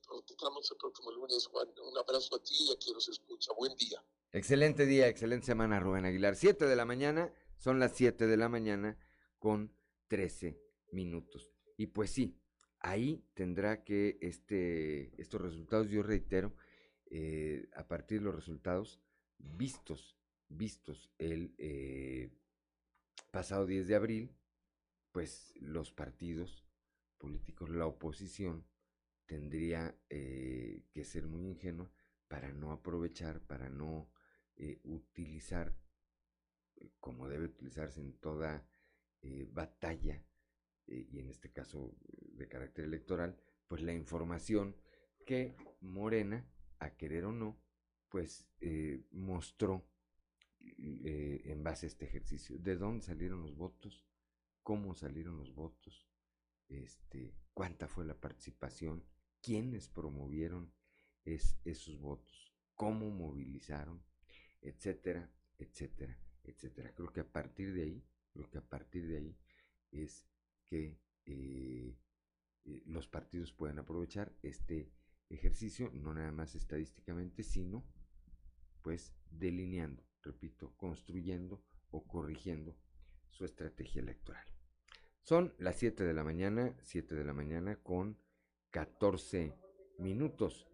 [0.08, 1.68] Platicamos el próximo lunes, Juan.
[1.92, 3.52] Un abrazo a ti y a quien nos escucha.
[3.58, 4.04] Buen día.
[4.32, 6.36] Excelente día, excelente semana, Rubén Aguilar.
[6.36, 8.98] Siete de la mañana, son las siete de la mañana
[9.40, 9.76] con
[10.08, 10.63] trece
[10.94, 11.50] minutos.
[11.78, 12.38] Y pues sí,
[12.80, 16.56] ahí tendrá que este, estos resultados, yo reitero,
[17.10, 19.02] eh, a partir de los resultados
[19.38, 20.18] vistos,
[20.48, 22.32] vistos el eh,
[23.32, 24.36] pasado 10 de abril,
[25.12, 26.66] pues los partidos
[27.18, 28.66] políticos, la oposición,
[29.26, 31.90] tendría eh, que ser muy ingenua
[32.28, 34.10] para no aprovechar, para no
[34.84, 35.76] utilizar,
[37.00, 38.68] como debe utilizarse en toda
[39.52, 40.24] batalla
[40.88, 44.76] eh, y en este caso de carácter electoral, pues la información
[45.26, 46.48] que Morena,
[46.80, 47.62] a querer o no,
[48.10, 49.90] pues eh, mostró
[50.62, 52.58] eh, en base a este ejercicio.
[52.60, 54.06] ¿De dónde salieron los votos?
[54.62, 56.08] ¿Cómo salieron los votos?
[56.68, 59.04] Este, ¿Cuánta fue la participación?
[59.42, 60.74] ¿Quiénes promovieron
[61.26, 62.54] esos votos?
[62.76, 64.04] ¿Cómo movilizaron?
[64.62, 66.94] Etcétera, etcétera, etcétera.
[66.96, 69.38] Creo que a partir de ahí, creo que a partir de ahí
[69.92, 70.26] es
[70.66, 71.98] que eh,
[72.66, 74.92] eh, los partidos pueden aprovechar este
[75.30, 77.84] ejercicio, no nada más estadísticamente, sino
[78.82, 82.78] pues delineando, repito, construyendo o corrigiendo
[83.30, 84.46] su estrategia electoral.
[85.24, 88.18] Son las 7 de la mañana, 7 de la mañana con
[88.72, 89.56] 14
[89.98, 90.68] minutos.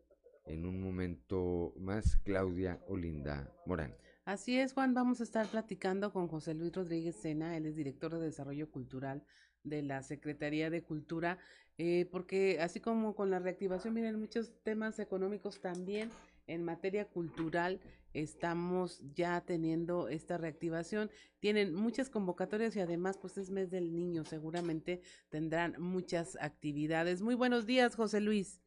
[0.46, 3.96] En un momento más, Claudia Olinda Morán.
[4.26, 8.12] Así es, Juan, vamos a estar platicando con José Luis Rodríguez Sena, él es director
[8.12, 9.24] de Desarrollo Cultural
[9.64, 11.38] de la Secretaría de Cultura,
[11.78, 16.12] eh, porque así como con la reactivación vienen muchos temas económicos también
[16.50, 17.80] en materia cultural
[18.14, 21.12] estamos ya teniendo esta reactivación.
[21.40, 27.22] Tienen muchas convocatorias y además pues es mes del niño, seguramente tendrán muchas actividades.
[27.22, 28.62] Muy buenos días, José Luis.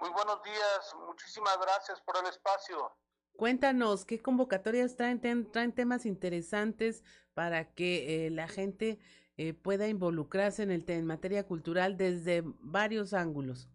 [0.00, 2.96] Muy buenos días, muchísimas gracias por el espacio.
[3.36, 5.20] Cuéntanos, ¿qué convocatorias traen?
[5.20, 8.98] traen temas interesantes para que eh, la gente
[9.42, 13.70] eh, pueda involucrarse en, el, en materia cultural desde varios ángulos?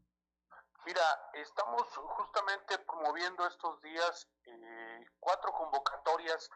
[0.86, 1.02] Mira,
[1.34, 6.52] estamos justamente promoviendo estos días eh, cuatro convocatorias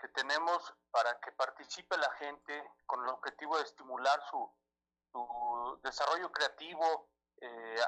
[0.00, 4.48] que tenemos para que participe la gente con el objetivo de estimular su,
[5.82, 7.08] desarrollo creativo
[7.40, 7.80] eh,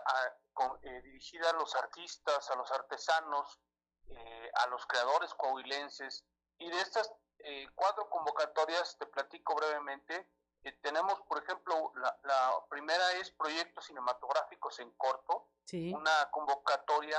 [1.05, 3.61] dirigida a los artistas, a los artesanos,
[4.55, 6.25] a los creadores coahuilenses.
[6.59, 7.13] Y de estas
[7.77, 10.29] cuatro convocatorias te platico brevemente.
[10.65, 15.51] Eh, tenemos, por ejemplo, la, primera es proyectos cinematográficos en corto,
[15.93, 17.19] una convocatoria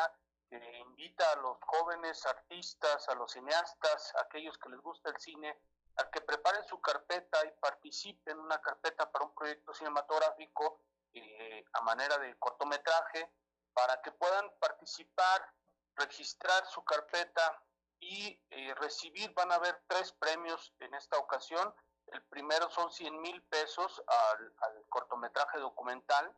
[0.50, 5.18] que invita a los jóvenes artistas, a los cineastas, a aquellos que les gusta el
[5.20, 5.58] cine,
[5.98, 10.82] a que preparen su carpeta y participen en una carpeta para un proyecto cinematográfico
[11.14, 13.32] eh, a manera de cortometraje,
[13.74, 15.54] para que puedan participar,
[15.96, 17.62] registrar su carpeta
[18.00, 21.74] y eh, recibir, van a haber tres premios en esta ocasión,
[22.08, 26.36] el primero son 100 mil pesos al, cortometraje documental,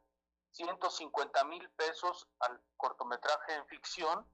[0.51, 4.26] 150 mil pesos al cortometraje en ficción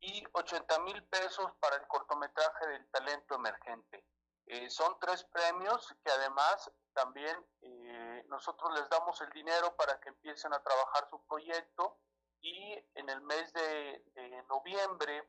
[0.00, 4.04] y 80 mil pesos para el cortometraje del talento emergente.
[4.46, 10.08] Eh, son tres premios que además también eh, nosotros les damos el dinero para que
[10.08, 11.98] empiecen a trabajar su proyecto
[12.40, 14.04] y en el mes de,
[14.48, 15.28] noviembre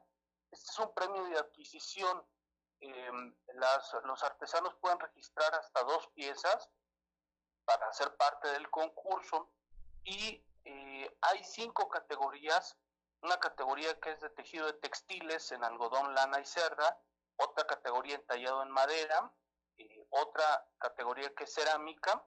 [0.50, 2.26] Este es un premio de adquisición.
[2.80, 3.12] Eh,
[3.56, 6.70] las, los artesanos pueden registrar hasta dos piezas
[7.66, 9.52] para ser parte del concurso
[10.04, 12.78] y eh, hay cinco categorías.
[13.22, 17.02] Una categoría que es de tejido de textiles en algodón, lana y cerda,
[17.38, 19.32] otra categoría en tallado en madera,
[20.10, 22.26] otra categoría que es cerámica,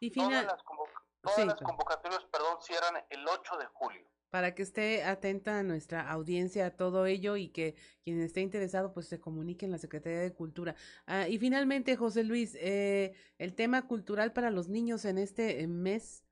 [0.00, 1.66] Y Todas final, las, convoc- todas Sí, las claro.
[1.66, 4.08] convocatorias, perdón, cierran el 8 de julio.
[4.30, 8.92] Para que esté atenta a nuestra audiencia a todo ello y que quien esté interesado
[8.92, 10.74] pues se comunique en la Secretaría de Cultura.
[11.06, 15.66] Ah, y finalmente, José Luis, eh, el tema cultural para los niños en este eh,
[15.66, 16.24] mes,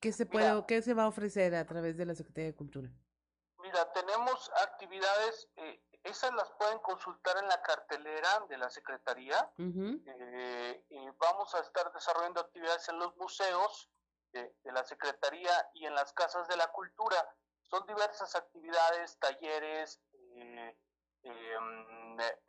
[0.00, 2.56] ¿qué se puede, o qué se va a ofrecer a través de la Secretaría de
[2.56, 2.90] Cultura?
[3.60, 9.50] Mira, tenemos actividades, eh, esas las pueden consultar en la cartelera de la Secretaría.
[9.58, 13.90] Eh, eh, vamos a estar desarrollando actividades en los museos
[14.32, 17.16] de, la Secretaría y en las casas de la cultura.
[17.62, 20.00] Son diversas actividades, talleres,
[20.36, 20.76] eh,
[21.22, 21.56] eh,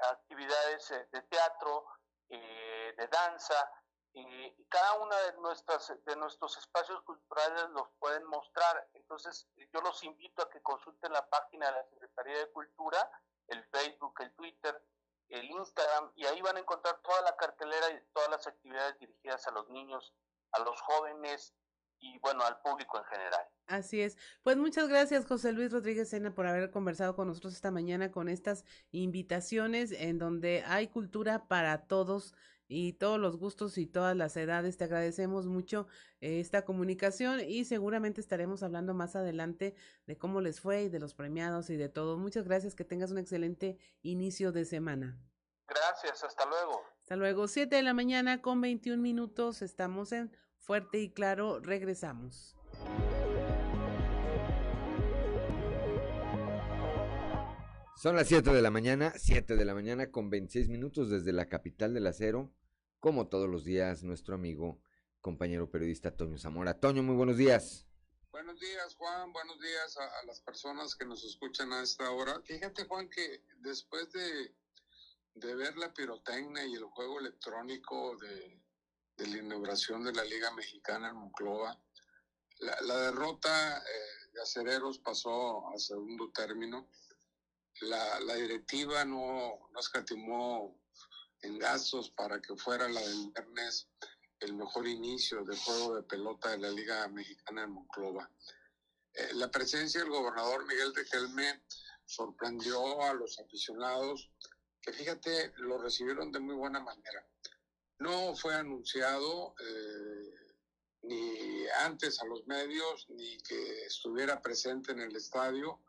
[0.09, 1.85] actividades eh, de teatro,
[2.29, 3.71] eh, de danza.
[4.11, 8.89] y cada una de de nuestros espacios culturales los pueden mostrar.
[8.93, 13.11] Entonces, yo los invito a que consulten la página de la Secretaría de Cultura,
[13.47, 14.83] el Facebook, el Twitter,
[15.29, 19.47] el Instagram y ahí van a encontrar toda la cartelera y todas las actividades dirigidas
[19.47, 20.13] a los niños,
[20.51, 21.53] a los jóvenes
[21.99, 23.41] y bueno, al público en general.
[23.67, 24.17] Así es.
[24.41, 28.29] Pues muchas gracias, José Luis Rodríguez Sena, por haber conversado con nosotros esta mañana con
[28.29, 32.33] estas invitaciones en donde hay cultura para todos
[32.69, 34.77] y todos los gustos y todas las edades.
[34.77, 35.87] Te agradecemos mucho
[36.21, 39.75] eh, esta comunicación y seguramente estaremos hablando más adelante
[40.05, 42.17] de cómo les fue y de los premiados y de todo.
[42.17, 45.19] Muchas gracias, que tengas un excelente inicio de semana.
[45.67, 46.81] Gracias, hasta luego.
[47.01, 49.61] Hasta luego, 7 de la mañana con 21 minutos.
[49.61, 51.59] Estamos en Fuerte y Claro.
[51.59, 52.55] Regresamos.
[57.95, 61.49] Son las 7 de la mañana, 7 de la mañana con 26 minutos desde la
[61.49, 62.53] capital del acero.
[62.99, 64.81] Como todos los días, nuestro amigo,
[65.21, 66.79] compañero periodista Toño Zamora.
[66.79, 67.85] Toño, muy buenos días.
[68.31, 69.33] Buenos días, Juan.
[69.33, 72.41] Buenos días a, a las personas que nos escuchan a esta hora.
[72.45, 74.55] Fíjate, Juan, que después de,
[75.35, 78.58] de ver la pirotecnia y el juego electrónico de,
[79.19, 81.77] de la inauguración de la Liga Mexicana en Monclova,
[82.59, 86.89] la, derrota eh, de Acereros pasó a segundo término.
[87.81, 90.81] La, la directiva no, no escatimó
[91.41, 93.87] en gastos para que fuera la del viernes
[94.39, 98.29] el mejor inicio de juego de pelota de la Liga Mexicana en Monclova.
[99.13, 101.63] Eh, la presencia del gobernador Miguel de Gelme
[102.05, 104.31] sorprendió a los aficionados,
[104.81, 107.28] que fíjate, lo recibieron de muy buena manera.
[107.99, 110.55] No fue anunciado eh,
[111.03, 115.81] ni antes a los medios, ni que estuviera presente en el estadio,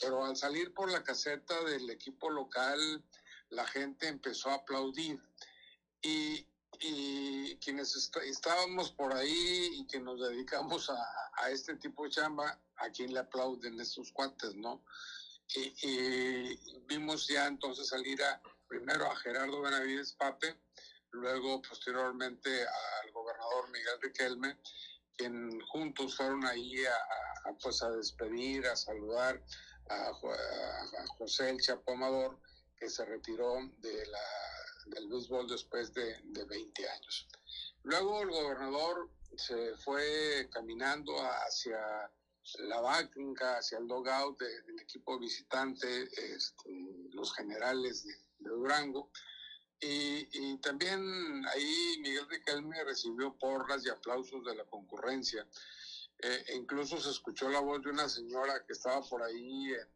[0.00, 3.04] pero al salir por la caseta del equipo local,
[3.50, 5.20] la gente empezó a aplaudir.
[6.02, 6.46] Y,
[6.80, 10.98] y quienes est- estábamos por ahí y que nos dedicamos a,
[11.42, 14.84] a este tipo de chamba, a quien le aplauden estos cuates, ¿no?
[15.54, 18.18] Y, vimos ya entonces salir
[18.66, 20.60] primero a Gerardo Benavides Pape,
[21.16, 22.62] luego posteriormente
[23.02, 24.56] al gobernador Miguel Riquelme,
[25.16, 29.40] quien juntos fueron ahí a, pues a despedir, a saludar
[29.88, 32.38] a, Jo- a- a José El Chapo Amador,
[32.76, 34.06] que se retiró de
[34.86, 37.26] del béisbol después de, de 20 años.
[37.82, 41.80] Luego el gobernador se fue caminando hacia
[42.60, 46.04] la banca, hacia el dogout de- del equipo visitante,
[46.36, 46.70] este,
[47.12, 49.10] los generales de Durango.
[49.80, 55.46] Y, también ahí Miguel Riquelme recibió porras y aplausos de la concurrencia.
[56.18, 59.88] Eh, incluso se escuchó la voz de una señora que estaba por ahí en,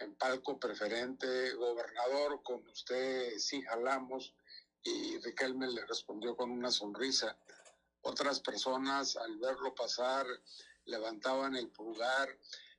[0.00, 4.34] en palco preferente, gobernador, con usted sí jalamos,
[4.82, 7.38] y Riquelme le respondió con una sonrisa.
[8.02, 10.26] Otras personas al verlo pasar
[10.86, 12.36] levantaban el pulgar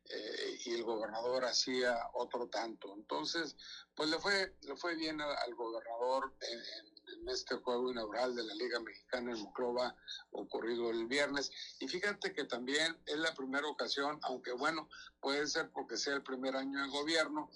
[0.09, 2.93] eh, y el gobernador hacía otro tanto.
[2.93, 3.55] Entonces,
[3.95, 8.53] pues le fue, le fue bien al, al gobernador en, este juego inaugural de la
[8.55, 9.95] Liga Mexicana en Monclova
[10.31, 11.51] ocurrido el viernes.
[11.79, 14.89] Y fíjate que también es la primera ocasión, aunque bueno,
[15.21, 17.49] puede ser porque sea el primer año de gobierno,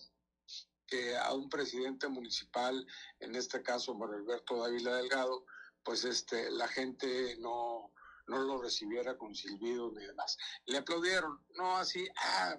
[0.87, 2.87] que a un presidente municipal,
[3.19, 5.45] en este caso Mario Alberto Dávila Delgado,
[5.83, 7.91] pues este, la gente no,
[8.27, 10.37] no lo recibiera con silbidos ni demás.
[10.65, 12.57] Le aplaudieron, no así, ah,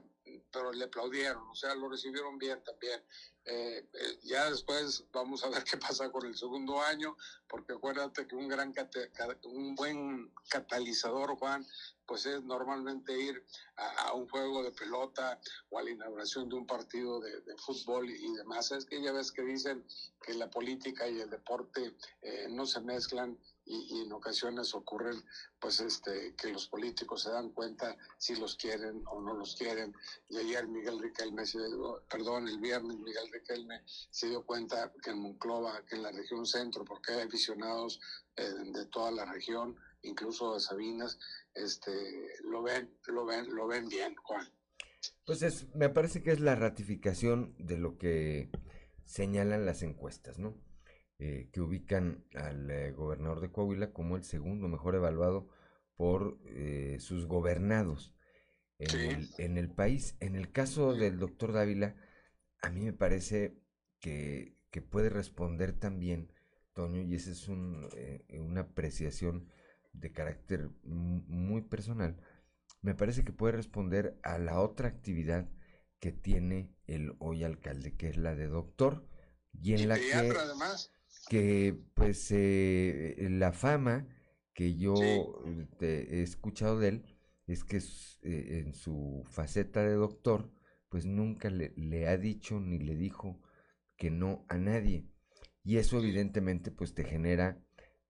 [0.53, 3.03] pero le aplaudieron, o sea, lo recibieron bien también.
[3.45, 7.17] Eh, eh, ya después vamos a ver qué pasa con el segundo año,
[7.49, 8.75] porque acuérdate que un gran
[9.45, 11.67] un buen catalizador, Juan,
[12.07, 13.43] pues es normalmente ir
[13.77, 15.41] a, un juego de pelota
[15.71, 18.71] o a la inauguración de un partido de, de fútbol y demás.
[18.71, 19.87] Es que ya ves que dicen
[20.23, 23.39] que la política y el deporte eh, no se mezclan
[23.69, 25.23] y, y en ocasiones ocurren
[25.61, 29.95] pues este que los políticos se dan cuenta si los quieren o no los quieren
[30.29, 31.59] y ayer Miguel Riquelme se
[32.09, 36.47] perdón el viernes Miguel Riquelme se dio cuenta que en Monclova que en la región
[36.47, 38.01] centro porque hay aficionados
[38.37, 41.19] eh, de toda la región incluso de Sabinas
[41.55, 41.93] este
[42.45, 44.51] lo ven lo ven lo ven bien Juan
[45.27, 48.51] Pues es, me parece que es la ratificación de lo que
[49.05, 50.55] señalan las encuestas, ¿no?
[51.21, 55.49] Eh, que ubican al eh, gobernador de Coahuila como el segundo mejor evaluado
[55.97, 58.15] por eh, sus gobernados
[58.79, 60.17] en, el, en el país.
[60.21, 61.97] En el caso del doctor Dávila,
[62.63, 63.59] a mí me parece
[64.01, 66.33] que, que puede responder también,
[66.75, 69.49] Toño, y esa es un, eh, una apreciación
[69.93, 72.17] de carácter mu- muy personal,
[72.83, 75.49] me parece que puede responder a la otra actividad
[76.01, 79.07] que tiene el hoy alcalde, que es la de doctor,
[79.53, 80.93] y en y la que, además
[81.29, 84.09] que pues eh, la fama
[84.55, 87.17] que yo eh, te- he escuchado de él
[87.47, 90.51] es que eh, en su faceta de doctor,
[90.89, 93.41] pues nunca le, le ha dicho ni le dijo
[93.97, 95.07] que no a nadie.
[95.65, 97.59] Y eso evidentemente pues te genera,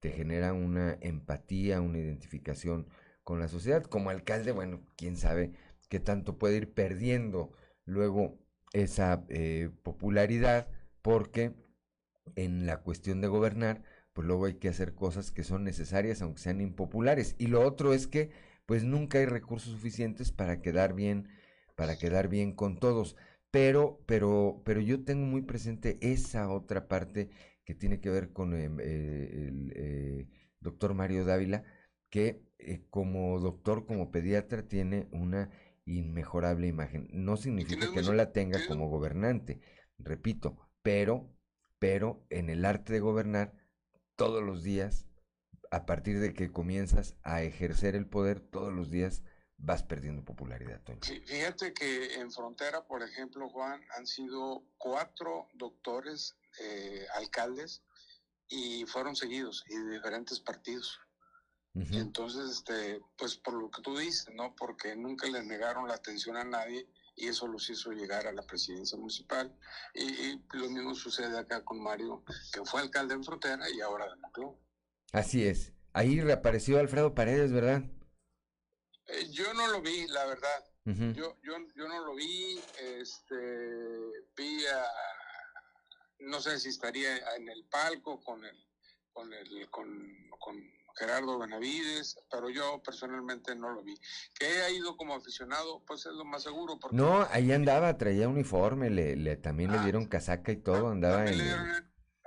[0.00, 2.88] te genera una empatía, una identificación
[3.24, 3.84] con la sociedad.
[3.84, 5.52] Como alcalde, bueno, quién sabe
[5.88, 7.52] qué tanto puede ir perdiendo
[7.84, 8.38] luego
[8.72, 10.68] esa eh, popularidad,
[11.02, 11.54] porque
[12.36, 16.40] en la cuestión de gobernar, pues luego hay que hacer cosas que son necesarias, aunque
[16.40, 17.34] sean impopulares.
[17.38, 18.30] Y lo otro es que,
[18.66, 21.28] pues nunca hay recursos suficientes para quedar bien,
[21.76, 23.16] para quedar bien con todos.
[23.50, 27.30] Pero, pero, pero yo tengo muy presente esa otra parte
[27.64, 30.28] que tiene que ver con em, eh, el eh,
[30.60, 31.64] doctor Mario Dávila,
[32.10, 35.50] que eh, como doctor, como pediatra, tiene una
[35.84, 37.08] inmejorable imagen.
[37.12, 39.60] No significa que no la tenga como gobernante,
[39.98, 41.30] repito, pero,
[41.78, 43.52] pero en el arte de gobernar,
[44.16, 45.06] todos los días,
[45.70, 49.22] a partir de que comienzas a ejercer el poder, todos los días
[49.58, 51.00] vas perdiendo popularidad, Toño.
[51.02, 57.82] Sí, fíjate que en Frontera, por ejemplo, Juan, han sido cuatro doctores eh, alcaldes
[58.48, 61.00] y fueron seguidos y de diferentes partidos.
[61.92, 64.56] Entonces, este, pues por lo que tú dices, ¿no?
[64.56, 66.88] Porque nunca le negaron la atención a nadie
[67.18, 69.54] y eso los hizo llegar a la presidencia municipal.
[69.94, 74.08] Y, y lo mismo sucede acá con Mario, que fue alcalde en Frontera y ahora
[74.08, 74.56] de Monclova.
[75.12, 75.72] Así es.
[75.92, 77.82] Ahí reapareció Alfredo Paredes, ¿verdad?
[79.06, 80.64] Eh, yo no lo vi, la verdad.
[80.84, 83.36] Yo, yo, yo no lo vi, este,
[84.34, 84.86] vi a,
[86.20, 88.66] no sé si estaría en el palco con el,
[89.12, 90.56] con, el, con, con
[90.98, 93.94] Gerardo Benavides, pero yo personalmente no lo vi.
[94.38, 96.78] Que haya ido como aficionado, pues es lo más seguro.
[96.80, 101.26] Porque No, ahí andaba, traía uniforme, le, le- también le dieron casaca y todo, andaba
[101.30, 101.40] en,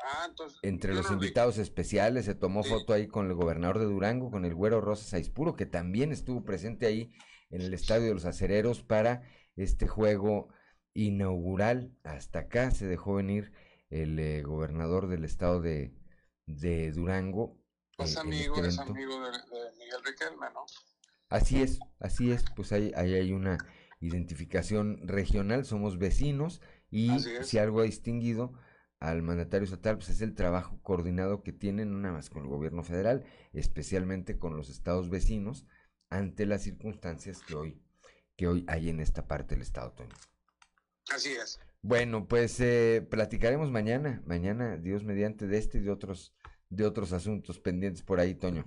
[0.03, 1.25] Ah, entonces, entre los no vi.
[1.25, 5.09] invitados especiales, se tomó foto ahí con el gobernador de Durango, con el güero Rosas
[5.09, 7.13] Saispuro, que también estuvo presente ahí
[7.51, 9.21] en el Estadio de los Acereros para
[9.55, 10.49] este juego
[10.95, 11.91] inaugural.
[12.03, 13.51] Hasta acá se dejó venir
[13.89, 15.93] el eh, gobernador del estado de,
[16.47, 17.60] de Durango.
[17.97, 20.65] Es amigo, es amigo de, de Miguel Riquelme, ¿no?
[21.29, 23.57] Así es, así es, pues ahí, ahí hay una
[24.01, 27.09] identificación regional, somos vecinos y
[27.43, 28.53] si algo ha distinguido
[28.99, 32.83] al mandatario estatal, pues es el trabajo coordinado que tienen, nada más con el gobierno
[32.83, 35.65] federal, especialmente con los estados vecinos,
[36.09, 37.81] ante las circunstancias que hoy,
[38.35, 40.15] que hoy hay en esta parte del estado, Toño.
[41.11, 41.59] Así es.
[41.81, 46.35] Bueno, pues eh, platicaremos mañana, mañana, Dios mediante, de este y de otros,
[46.71, 48.65] de otros asuntos pendientes por ahí, Toño.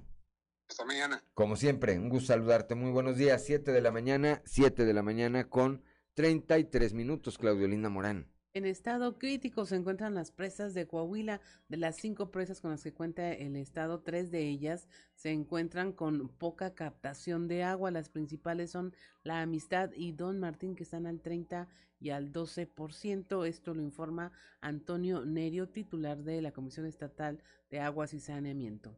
[0.68, 1.22] Hasta mañana.
[1.34, 2.74] Como siempre, un gusto saludarte.
[2.74, 3.42] Muy buenos días.
[3.44, 5.82] 7 de la mañana, 7 de la mañana con
[6.14, 8.30] 33 minutos, Claudio Linda Morán.
[8.56, 11.40] En estado crítico se encuentran las presas de Coahuila.
[11.68, 14.86] De las cinco presas con las que cuenta el estado, tres de ellas
[15.16, 17.90] se encuentran con poca captación de agua.
[17.90, 18.94] Las principales son
[19.24, 21.66] La Amistad y Don Martín, que están al 30
[21.98, 23.44] y al 12%.
[23.44, 28.94] Esto lo informa Antonio Nerio, titular de la Comisión Estatal de Aguas y Saneamiento.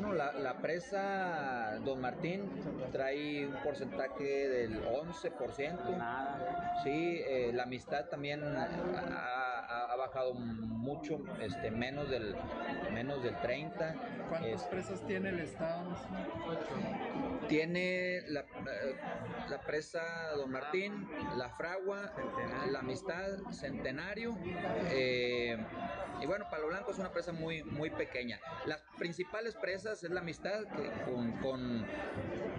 [0.00, 2.48] Bueno, la, la presa Don Martín
[2.90, 5.78] trae un porcentaje del 11%.
[6.82, 12.34] Sí, eh, la amistad también ha, ha- ha bajado mucho, este, menos del
[12.92, 13.94] menos del 30.
[14.28, 15.88] ¿Cuántas Es- presas tiene el Estado?
[17.48, 18.44] tiene la,
[19.48, 20.02] la presa
[20.36, 22.12] Don Martín, la Fragua,
[22.70, 24.36] la Amistad, Centenario.
[24.90, 25.56] eh,
[26.20, 28.38] y bueno, Palo Blanco es una presa muy, muy pequeña.
[28.66, 31.86] Las principales presas es la Amistad, que con, con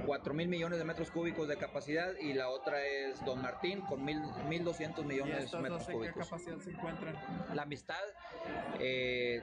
[0.08, 4.04] 4 mil millones de metros cúbicos de capacidad, y la otra es Don Martín, con
[4.04, 4.20] mil,
[4.50, 6.28] 1.200 ¿Y millones de metros cúbicos.
[6.28, 7.01] capacidad se encuentran?
[7.54, 8.00] La amistad
[8.80, 9.42] eh,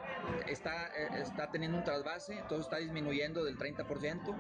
[0.48, 4.34] está, eh, está teniendo un trasvase, entonces está disminuyendo del 30%.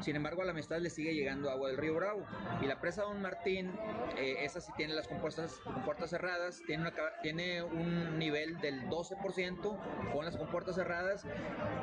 [0.00, 2.26] Sin embargo, a la amistad le sigue llegando agua del río Bravo.
[2.60, 3.72] Y la presa Don Martín,
[4.18, 6.92] eh, esa sí tiene las compuertas, compuertas cerradas, tiene,
[7.22, 11.24] tiene un nivel del 12% con las compuertas cerradas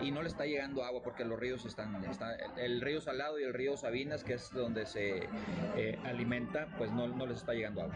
[0.01, 3.43] y no le está llegando agua porque los ríos están, está, el, río Salado y
[3.43, 5.27] el río Sabinas, que es donde se
[6.05, 7.95] alimenta, pues no, no les está llegando agua.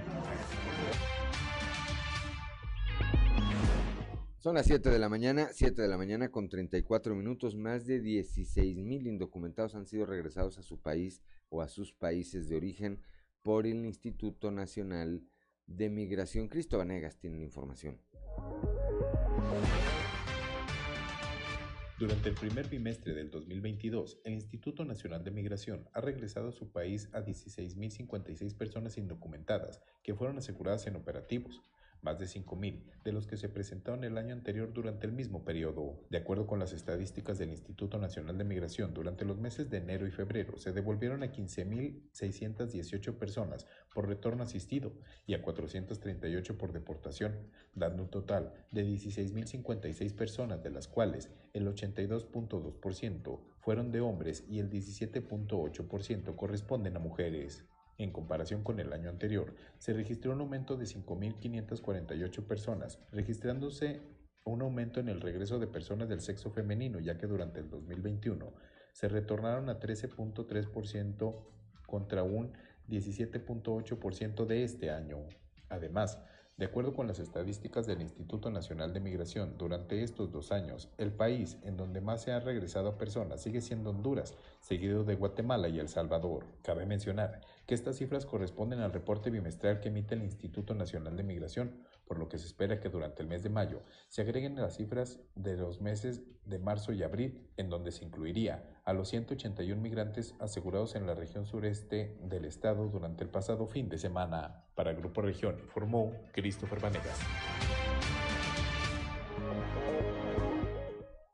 [4.43, 7.55] Son las 7 de la mañana, 7 de la mañana con 34 minutos.
[7.55, 12.49] Más de 16 mil indocumentados han sido regresados a su país o a sus países
[12.49, 13.01] de origen
[13.41, 15.23] por el Instituto Nacional
[15.65, 16.49] de Migración.
[16.49, 18.01] Cristo Vanegas tiene la información.
[21.97, 26.69] Durante el primer bimestre del 2022, el Instituto Nacional de Migración ha regresado a su
[26.69, 31.61] país a 16.056 personas indocumentadas que fueron aseguradas en operativos,
[32.03, 35.99] más de 5.000 de los que se presentaron el año anterior durante el mismo periodo.
[36.09, 40.07] De acuerdo con las estadísticas del Instituto Nacional de Migración, durante los meses de enero
[40.07, 44.93] y febrero se devolvieron a 15.618 personas por retorno asistido
[45.25, 47.33] y a 438 por deportación,
[47.73, 54.59] dando un total de 16.056 personas, de las cuales el 82.2% fueron de hombres y
[54.59, 57.65] el 17.8% corresponden a mujeres.
[57.97, 64.01] En comparación con el año anterior, se registró un aumento de 5.548 personas, registrándose
[64.45, 68.51] un aumento en el regreso de personas del sexo femenino, ya que durante el 2021
[68.91, 71.45] se retornaron a 13.3%
[71.87, 72.53] contra un
[72.89, 75.19] 17.8% de este año.
[75.69, 76.19] Además,
[76.57, 81.11] de acuerdo con las estadísticas del Instituto Nacional de Migración, durante estos dos años, el
[81.11, 85.79] país en donde más se han regresado personas sigue siendo Honduras, seguido de Guatemala y
[85.79, 86.45] El Salvador.
[86.61, 91.23] Cabe mencionar que estas cifras corresponden al reporte bimestral que emite el Instituto Nacional de
[91.23, 91.71] Migración,
[92.13, 95.19] por lo que se espera que durante el mes de mayo se agreguen las cifras
[95.33, 100.35] de los meses de marzo y abril, en donde se incluiría a los 181 migrantes
[100.39, 104.63] asegurados en la región sureste del estado durante el pasado fin de semana.
[104.75, 107.19] Para el Grupo Región informó Christopher Vanegas.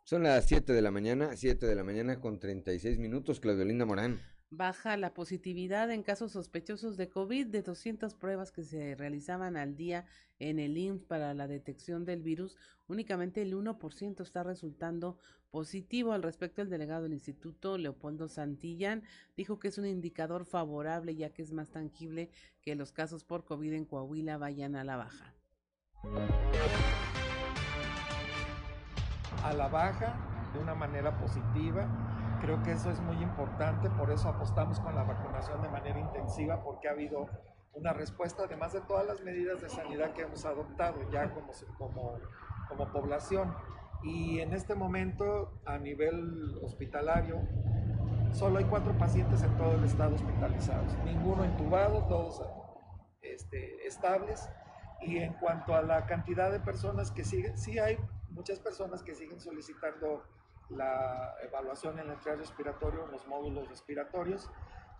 [0.05, 3.85] Son las 7 de la mañana, 7 de la mañana con 36 minutos, Claudio Linda
[3.85, 4.21] Morán.
[4.51, 9.75] Baja la positividad en casos sospechosos de COVID de 200 pruebas que se realizaban al
[9.75, 10.07] día
[10.39, 12.57] en el IMSS para la detección del virus.
[12.87, 15.19] Únicamente el 1% está resultando
[15.51, 16.13] positivo.
[16.13, 19.03] Al respecto, el delegado del instituto, Leopoldo Santillán,
[19.37, 22.31] dijo que es un indicador favorable ya que es más tangible
[22.63, 25.35] que los casos por COVID en Coahuila vayan a la baja.
[29.43, 31.87] A la baja de una manera positiva
[32.41, 36.63] Creo que eso es muy importante, por eso apostamos con la vacunación de manera intensiva,
[36.63, 37.27] porque ha habido
[37.73, 42.19] una respuesta, además de todas las medidas de sanidad que hemos adoptado ya como, como,
[42.67, 43.53] como población.
[44.03, 47.41] Y en este momento, a nivel hospitalario,
[48.31, 52.41] solo hay cuatro pacientes en todo el estado hospitalizados, ninguno intubado, todos
[53.21, 54.49] este, estables.
[55.01, 57.97] Y en cuanto a la cantidad de personas que siguen, sí hay
[58.29, 60.23] muchas personas que siguen solicitando
[60.69, 64.49] la evaluación en el tren respiratorio, en los módulos respiratorios,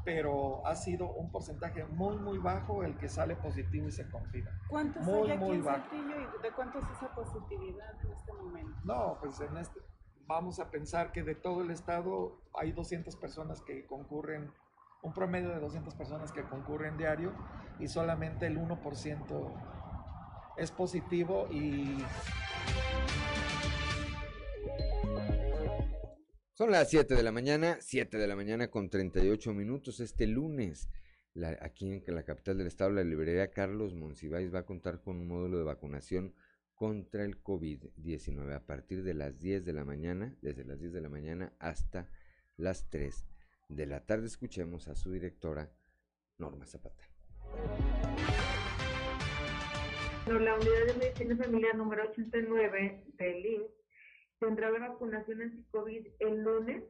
[0.04, 4.50] pero ha sido un porcentaje muy, muy bajo el que sale positivo y se confina.
[4.70, 8.34] ¿Cuántos muy, hay aquí muy en Saltillo y de cuánto es esa positividad en este
[8.34, 8.78] momento?
[8.84, 9.80] No, pues en este,
[10.26, 14.54] vamos a pensar que de todo el estado hay 200 personas que concurren,
[15.02, 17.34] un promedio de 200 personas que concurren diario
[17.80, 19.54] y solamente el 1%
[20.58, 22.04] es positivo y
[26.60, 30.02] Son las 7 de la mañana, 7 de la mañana con 38 minutos.
[30.02, 30.90] Este lunes,
[31.62, 35.30] aquí en la capital del estado, la librería Carlos Monsiváis va a contar con un
[35.30, 36.36] módulo de vacunación
[36.76, 41.00] contra el COVID-19 a partir de las 10 de la mañana, desde las 10 de
[41.00, 42.10] la mañana hasta
[42.58, 43.26] las 3
[43.70, 44.28] de la tarde.
[44.28, 45.72] Escuchemos a su directora,
[46.40, 47.06] Norma Zapata.
[50.28, 53.79] La unidad de medicina familiar número 89 del
[54.40, 56.84] tendrá la vacunación anti-COVID el lunes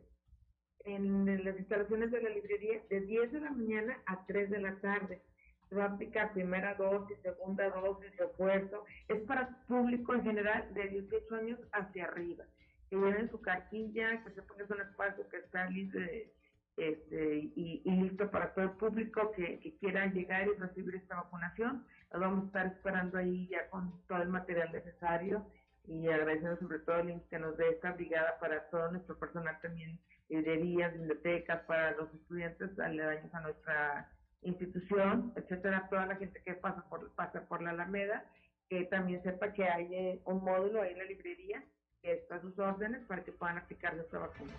[0.85, 4.75] en las instalaciones de la librería de 10 de la mañana a 3 de la
[4.79, 5.21] tarde.
[5.67, 8.85] Se va a aplicar primera dosis, segunda dosis, refuerzo.
[9.07, 12.45] Es para público en general de 18 años hacia arriba.
[12.89, 16.31] Que lleven su cartilla, que sepan que es un espacio que está libre
[16.77, 21.85] este, y, listo para todo el público que, quiera llegar y recibir esta vacunación.
[22.11, 25.45] Los vamos a estar esperando ahí ya con todo el material necesario
[25.89, 29.99] y agradecemos sobre todo el que nos dé esta brigada para todo nuestro personal también,
[30.29, 34.11] librerías, bibliotecas, para los estudiantes aledaños a nuestra
[34.43, 38.23] institución, etcétera, toda la gente que pasa por, pasa por la Alameda,
[38.69, 41.63] que también sepa que hay eh, un módulo ahí en la librería
[42.03, 44.53] que está a sus órdenes para que puedan aplicar nuestra vacuna.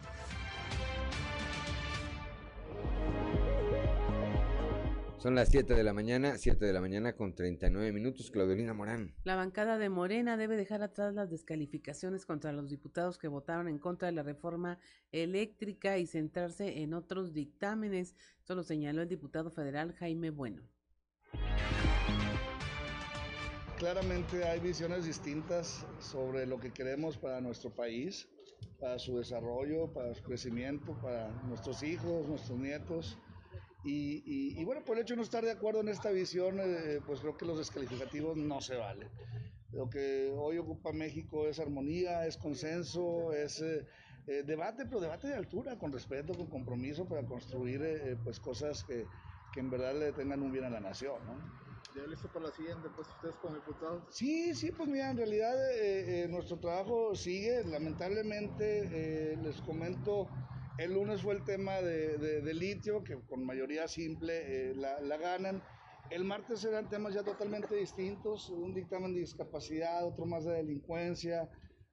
[5.21, 8.31] Son las 7 de la mañana, 7 de la mañana con 39 minutos.
[8.31, 9.15] Claudelina Morán.
[9.23, 13.79] La bancada de Morena debe dejar atrás las descalificaciones contra los diputados que votaron en
[13.79, 14.79] contra de la reforma
[15.13, 18.17] eléctrica y centrarse en otros dictámenes.
[18.39, 20.63] Esto lo señaló el diputado federal Jaime Bueno.
[23.77, 28.27] Claramente hay visiones distintas sobre lo que queremos para nuestro país,
[28.81, 33.19] para su desarrollo, para su crecimiento, para nuestros hijos, nuestros nietos
[33.82, 37.20] y, bueno, por el hecho de no estar de acuerdo en esta visión, eh, pues
[37.20, 39.09] creo que los descalificativos no se valen.
[39.73, 43.86] Lo que hoy ocupa México es armonía, es consenso, es eh,
[44.27, 47.81] eh, debate, pero debate de altura, con respeto, con compromiso para construir
[48.24, 49.09] pues cosas que,
[49.52, 51.24] que, en verdad le tengan un bien a la nación.
[51.24, 51.40] ¿no?
[51.94, 54.05] ¿Ya listo para la siguiente, pues ustedes como diputados?
[54.11, 55.55] Sí, sí, pues mira, en realidad
[56.28, 57.65] nuestro trabajo sigue.
[57.65, 60.28] Lamentablemente, les comento,
[60.81, 65.62] el lunes fue el tema de, litio, que con mayoría simple eh, la, ganan.
[66.11, 71.51] El martes eran temas ya totalmente distintos, un dictamen de discapacidad, otro más de delincuencia,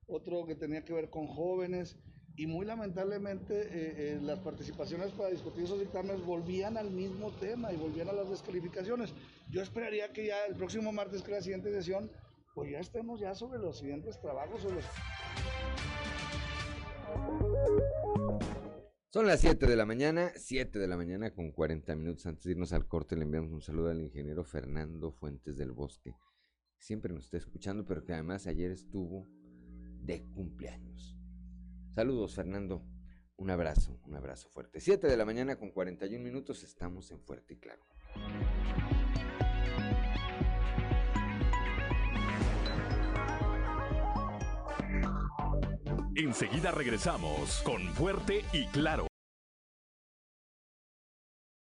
[0.07, 1.97] otro que tenía que ver con jóvenes.
[2.37, 7.73] Y muy lamentablemente eh, eh, las participaciones para discutir esos dictámenes volvían al mismo tema
[7.73, 9.13] y volvían a las descalificaciones.
[9.49, 12.09] Yo esperaría que ya el próximo martes, que la siguiente sesión,
[12.55, 14.65] pues ya estemos ya sobre los siguientes trabajos.
[19.17, 22.27] Son las 7 de la mañana, 7 de la mañana con 40 minutos.
[22.27, 26.13] Antes de irnos al corte, le enviamos un saludo al ingeniero Fernando Fuentes del Bosque.
[26.77, 29.27] Siempre nos está escuchando, pero que además ayer estuvo
[30.03, 31.17] de cumpleaños.
[31.95, 32.85] Saludos, Fernando.
[33.37, 34.79] Un abrazo, un abrazo fuerte.
[34.79, 37.81] 7 de la mañana con 41 minutos, estamos en Fuerte y Claro.
[46.19, 49.05] Enseguida regresamos con Fuerte y Claro.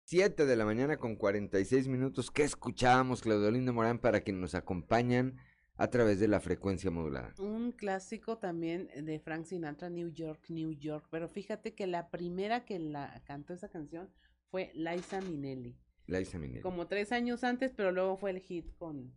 [0.06, 2.32] 7 de la mañana con 46 minutos.
[2.32, 5.38] ¿Qué escuchábamos, Claudio Lindo Morán, para que nos acompañan
[5.76, 7.36] a través de la frecuencia modulada.
[7.38, 11.06] Un clásico también de Frank Sinatra, New York, New York.
[11.12, 14.12] Pero fíjate que la primera que la cantó esa canción
[14.50, 15.78] fue Liza Minnelli.
[16.08, 16.62] Liza Minnelli.
[16.62, 19.14] Como tres años antes, pero luego fue el hit con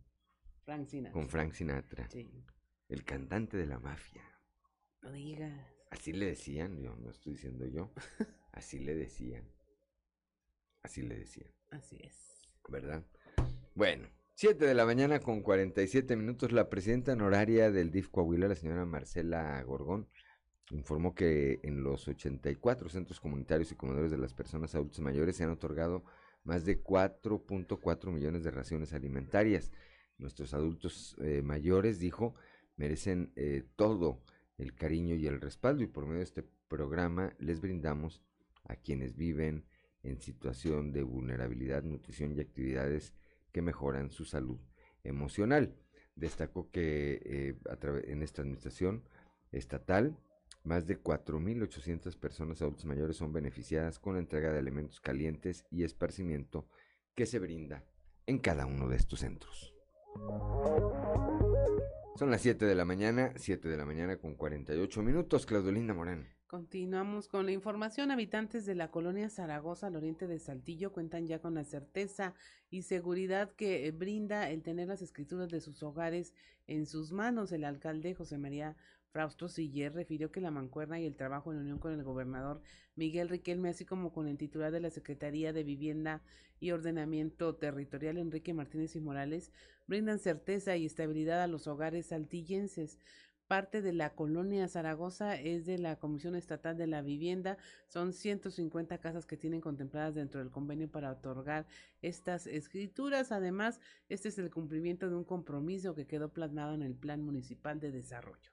[0.65, 1.13] Frank Sinatra.
[1.13, 2.07] Con Frank Sinatra.
[2.11, 2.45] Sí.
[2.89, 4.21] El cantante de la mafia.
[5.05, 5.53] No digas.
[5.91, 7.91] Así le decían, yo no estoy diciendo yo.
[8.51, 9.47] Así le decían.
[10.81, 11.51] Así le decían.
[11.69, 12.41] Así es.
[12.67, 13.05] ¿Verdad?
[13.75, 16.51] Bueno, 7 de la mañana con 47 minutos.
[16.51, 20.09] La presidenta honoraria del DIF Coahuila, la señora Marcela Gorgón,
[20.71, 25.43] informó que en los 84 centros comunitarios y comedores de las personas adultas mayores se
[25.43, 26.03] han otorgado
[26.43, 29.71] más de 4.4 millones de raciones alimentarias.
[30.17, 32.33] Nuestros adultos eh, mayores, dijo,
[32.75, 34.23] merecen eh, todo
[34.57, 38.21] el cariño y el respaldo y por medio de este programa les brindamos
[38.63, 39.65] a quienes viven
[40.03, 43.13] en situación de vulnerabilidad, nutrición y actividades
[43.51, 44.59] que mejoran su salud
[45.03, 45.75] emocional.
[46.15, 47.55] Destacó que eh,
[48.05, 49.03] en esta administración
[49.51, 50.17] estatal
[50.63, 55.83] más de 4.800 personas adultas mayores son beneficiadas con la entrega de alimentos calientes y
[55.83, 56.67] esparcimiento
[57.13, 57.83] que se brinda
[58.25, 59.73] en cada uno de estos centros.
[62.17, 66.29] Son las 7 de la mañana, 7 de la mañana con 48 minutos, Claudolinda Morán.
[66.47, 68.09] Continuamos con la información.
[68.09, 72.33] Habitantes de la colonia Zaragoza, al oriente de Saltillo, cuentan ya con la certeza
[72.69, 76.33] y seguridad que brinda el tener las escrituras de sus hogares
[76.67, 77.51] en sus manos.
[77.51, 78.77] El alcalde José María
[79.15, 82.61] Frausto Siller refirió que la mancuerna y el trabajo en unión con el gobernador
[82.95, 86.21] Miguel Riquelme, así como con el titular de la Secretaría de Vivienda
[86.59, 89.51] y Ordenamiento Territorial, Enrique Martínez y Morales,
[89.87, 92.99] brindan certeza y estabilidad a los hogares saltillenses.
[93.47, 97.59] Parte de la colonia Zaragoza es de la Comisión Estatal de la Vivienda.
[97.87, 101.67] Son 150 casas que tienen contempladas dentro del convenio para otorgar
[102.01, 103.31] estas escrituras.
[103.31, 103.79] Además,
[104.09, 107.91] este es el cumplimiento de un compromiso que quedó plasmado en el Plan Municipal de
[107.91, 108.51] Desarrollo.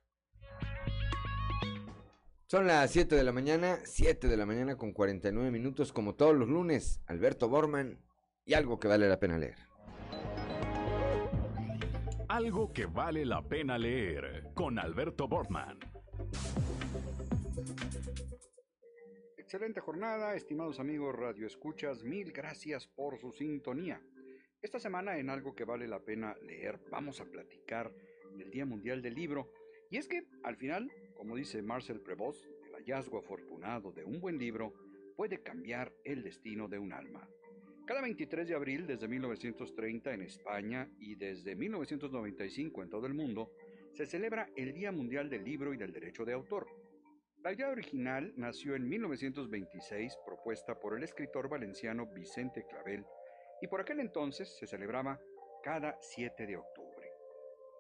[2.47, 6.37] Son las 7 de la mañana, 7 de la mañana con 49 minutos, como todos
[6.37, 7.99] los lunes, Alberto Borman
[8.45, 9.72] y algo que vale la pena leer.
[12.33, 15.79] Algo que vale la pena leer con Alberto Borman.
[19.37, 24.01] Excelente jornada, estimados amigos Radio Escuchas, mil gracias por su sintonía.
[24.63, 27.93] Esta semana en algo que vale la pena leer vamos a platicar
[28.35, 29.53] del Día Mundial del Libro.
[29.91, 34.39] Y es que, al final, como dice Marcel Prevost, el hallazgo afortunado de un buen
[34.39, 34.73] libro
[35.19, 37.29] puede cambiar el destino de un alma.
[37.85, 43.51] Cada 23 de abril desde 1930 en España y desde 1995 en todo el mundo,
[43.93, 46.69] se celebra el Día Mundial del Libro y del Derecho de Autor.
[47.43, 53.05] La idea original nació en 1926, propuesta por el escritor valenciano Vicente Clavel,
[53.61, 55.21] y por aquel entonces se celebraba
[55.65, 57.11] cada 7 de octubre.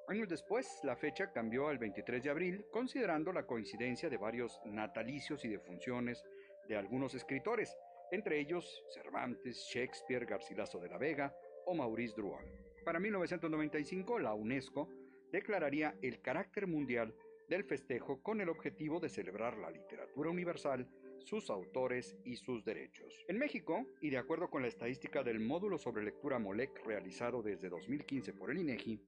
[0.08, 5.44] Años después, la fecha cambió al 23 de abril, considerando la coincidencia de varios natalicios
[5.44, 6.24] y defunciones
[6.68, 7.76] de algunos escritores,
[8.12, 11.34] entre ellos Cervantes, Shakespeare, Garcilaso de la Vega
[11.66, 12.44] o Maurice Druon.
[12.84, 14.88] Para 1995, la UNESCO
[15.32, 17.14] declararía el carácter mundial
[17.48, 20.86] del festejo con el objetivo de celebrar la literatura universal,
[21.18, 23.24] sus autores y sus derechos.
[23.28, 27.68] En México, y de acuerdo con la estadística del módulo sobre lectura MOLEC realizado desde
[27.68, 29.00] 2015 por el INEGI,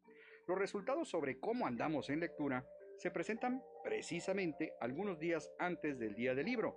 [0.47, 2.67] los resultados sobre cómo andamos en lectura
[2.97, 6.77] se presentan precisamente algunos días antes del Día del Libro.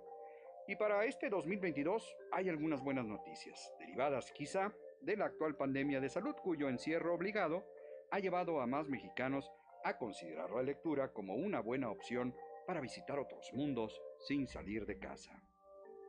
[0.68, 4.70] Y para este 2022 hay algunas buenas noticias, derivadas quizá
[5.00, 7.64] de la actual pandemia de salud cuyo encierro obligado
[8.10, 9.50] ha llevado a más mexicanos
[9.82, 12.34] a considerar la lectura como una buena opción
[12.66, 15.42] para visitar otros mundos sin salir de casa.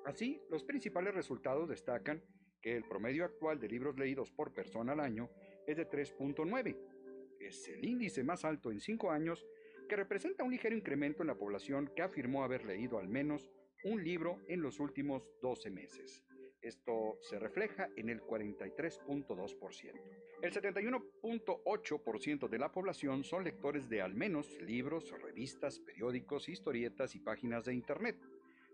[0.03, 2.21] Así, los principales resultados destacan
[2.61, 5.29] que el promedio actual de libros leídos por persona al año
[5.67, 6.77] es de 3.9.
[7.39, 9.47] Es el índice más alto en 5 años
[9.87, 13.49] que representa un ligero incremento en la población que afirmó haber leído al menos
[13.83, 16.23] un libro en los últimos 12 meses.
[16.61, 19.93] Esto se refleja en el 43.2%.
[20.41, 27.19] El 71.8% de la población son lectores de al menos libros, revistas, periódicos, historietas y
[27.19, 28.17] páginas de Internet,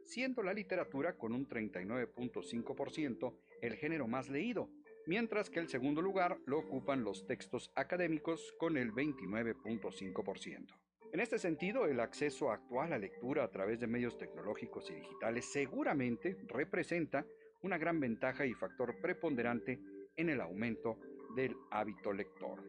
[0.06, 4.70] siendo la literatura con un 39.5% el género más leído,
[5.06, 10.85] mientras que el segundo lugar lo ocupan los textos académicos con el 29.5%.
[11.16, 15.46] En este sentido, el acceso actual a lectura a través de medios tecnológicos y digitales
[15.46, 17.26] seguramente representa
[17.62, 19.80] una gran ventaja y factor preponderante
[20.18, 21.00] en el aumento
[21.34, 22.62] del hábito lector.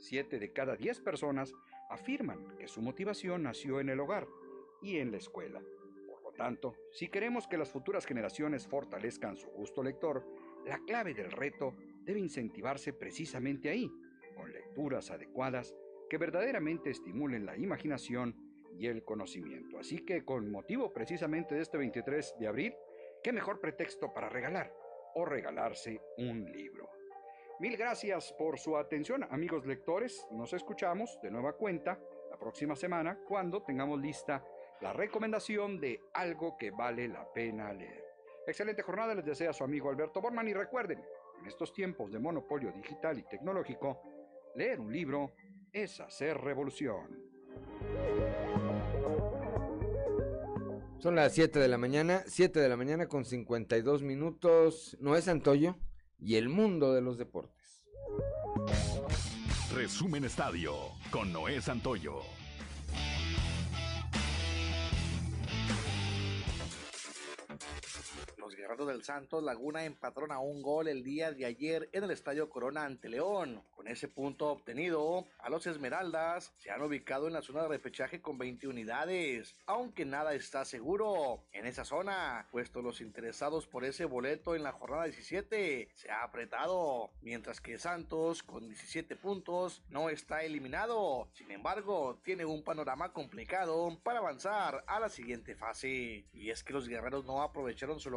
[0.00, 1.54] Siete de cada diez personas
[1.90, 4.26] afirman que su motivación nació en el hogar
[4.82, 5.62] y en la escuela.
[6.08, 10.26] Por lo tanto, si queremos que las futuras generaciones fortalezcan su gusto lector,
[10.66, 13.88] la clave del reto debe incentivarse precisamente ahí,
[14.34, 15.72] con lecturas adecuadas
[16.12, 18.36] que verdaderamente estimulen la imaginación
[18.76, 19.78] y el conocimiento.
[19.78, 22.74] Así que con motivo precisamente de este 23 de abril,
[23.22, 24.70] qué mejor pretexto para regalar
[25.14, 26.90] o regalarse un libro.
[27.60, 30.28] Mil gracias por su atención, amigos lectores.
[30.32, 31.98] Nos escuchamos de nueva cuenta
[32.30, 34.44] la próxima semana cuando tengamos lista
[34.82, 38.04] la recomendación de algo que vale la pena leer.
[38.46, 41.02] Excelente jornada les desea su amigo Alberto Borman y recuerden,
[41.40, 44.02] en estos tiempos de monopolio digital y tecnológico,
[44.54, 45.32] leer un libro
[45.72, 47.06] es hacer revolución.
[50.98, 54.96] Son las 7 de la mañana, 7 de la mañana con 52 minutos.
[55.00, 55.76] Noé Santoyo
[56.18, 57.84] y el mundo de los deportes.
[59.74, 60.74] Resumen Estadio
[61.10, 62.20] con Noé Santoyo.
[68.72, 72.48] Guerreros del Santos Laguna empataron a un gol el día de ayer en el Estadio
[72.48, 73.62] Corona ante León.
[73.70, 78.22] Con ese punto obtenido, a los Esmeraldas se han ubicado en la zona de repechaje
[78.22, 84.06] con 20 unidades, aunque nada está seguro en esa zona, puesto los interesados por ese
[84.06, 90.08] boleto en la jornada 17 se ha apretado, mientras que Santos con 17 puntos no
[90.08, 91.28] está eliminado.
[91.34, 96.24] Sin embargo, tiene un panorama complicado para avanzar a la siguiente fase.
[96.32, 98.08] Y es que los guerreros no aprovecharon su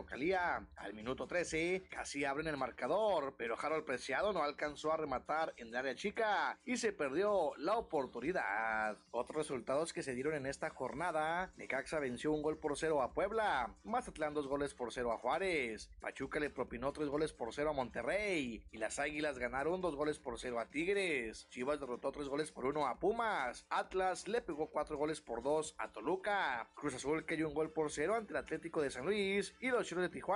[0.76, 5.69] al minuto 13 casi abren el marcador, pero Harold Preciado no alcanzó a rematar en
[5.69, 8.97] el área chica y se perdió la oportunidad.
[9.11, 13.13] Otros resultados que se dieron en esta jornada, Necaxa venció un gol por cero a
[13.13, 17.72] Puebla, Mazatlán dos goles por cero a Juárez, Pachuca le propinó tres goles por cero
[17.72, 22.27] a Monterrey y las Águilas ganaron dos goles por cero a Tigres, Chivas derrotó tres
[22.27, 26.93] goles por uno a Pumas, Atlas le pegó cuatro goles por dos a Toluca, Cruz
[26.93, 30.03] Azul cayó un gol por cero ante el Atlético de San Luis y los Choros
[30.03, 30.35] de Tijuana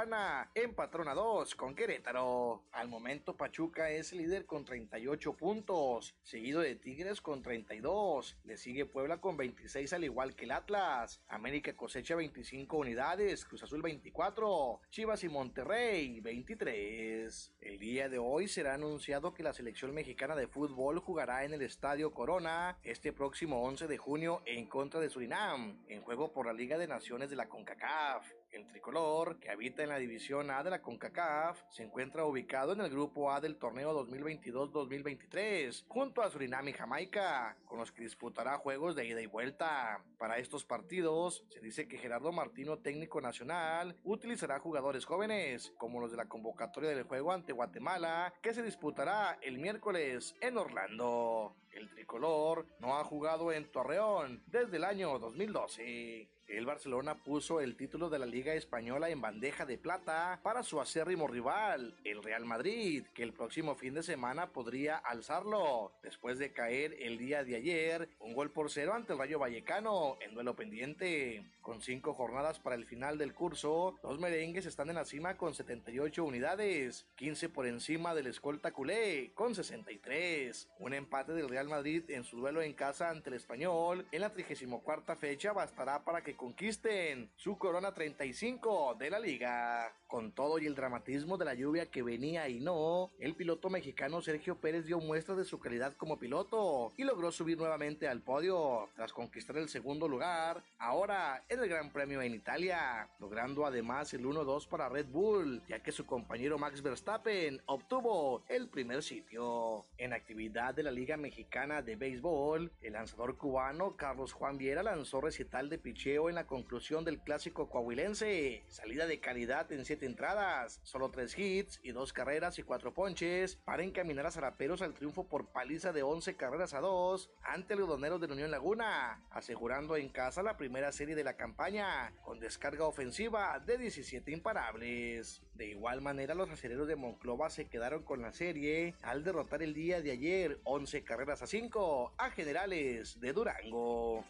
[0.55, 2.63] empataron a 2 con Querétaro.
[2.71, 8.37] Al momento Pachuca es líder con 38 puntos, seguido de Tigres con 32.
[8.45, 11.21] Le sigue Puebla con 26 al igual que el Atlas.
[11.27, 17.55] América cosecha 25 unidades, Cruz Azul 24, Chivas y Monterrey 23.
[17.59, 21.61] El día de hoy será anunciado que la selección mexicana de fútbol jugará en el
[21.61, 26.53] Estadio Corona este próximo 11 de junio en contra de Surinam, en juego por la
[26.53, 28.38] Liga de Naciones de la CONCACAF.
[28.51, 32.81] El tricolor, que habita en la división A de la CONCACAF, se encuentra ubicado en
[32.81, 38.57] el grupo A del torneo 2022-2023, junto a Surinam y Jamaica, con los que disputará
[38.57, 40.03] juegos de ida y vuelta.
[40.17, 46.09] Para estos partidos, se dice que Gerardo Martino, técnico nacional, utilizará jugadores jóvenes, como los
[46.09, 51.55] de la convocatoria del juego ante Guatemala, que se disputará el miércoles en Orlando.
[51.71, 56.38] El tricolor no ha jugado en Torreón desde el año 2012.
[56.49, 60.81] El Barcelona puso el título de la Liga Española en bandeja de plata para su
[60.81, 66.51] acérrimo rival, el Real Madrid, que el próximo fin de semana podría alzarlo, después de
[66.51, 70.55] caer el día de ayer un gol por cero ante el Rayo Vallecano en duelo
[70.55, 71.45] pendiente.
[71.61, 75.53] Con cinco jornadas para el final del curso, los merengues están en la cima con
[75.53, 80.67] 78 unidades, 15 por encima del escolta culé con 63.
[80.79, 84.33] Un empate del Real Madrid en su duelo en casa ante el español en la
[84.33, 89.93] 34 fecha bastará para que conquisten su corona 35 de la liga.
[90.07, 94.21] Con todo y el dramatismo de la lluvia que venía y no, el piloto mexicano
[94.21, 98.89] Sergio Pérez dio muestras de su calidad como piloto y logró subir nuevamente al podio
[98.95, 104.25] tras conquistar el segundo lugar, ahora en el Gran Premio en Italia, logrando además el
[104.25, 109.85] 1-2 para Red Bull, ya que su compañero Max Verstappen obtuvo el primer sitio.
[109.97, 115.21] En actividad de la Liga Mexicana de Béisbol, el lanzador cubano Carlos Juan Viera lanzó
[115.21, 120.79] recital de picheo en la conclusión del clásico coahuilense, salida de calidad en siete entradas,
[120.83, 125.27] solo tres hits y dos carreras y cuatro ponches para encaminar a Zaraperos al triunfo
[125.27, 129.97] por paliza de 11 carreras a 2 ante los doneros de la Unión Laguna, asegurando
[129.97, 135.41] en casa la primera serie de la campaña con descarga ofensiva de 17 imparables.
[135.59, 139.73] De igual manera, los acereros de Monclova se quedaron con la serie al derrotar el
[139.73, 144.23] día de ayer 11 carreras a 5 a Generales de Durango.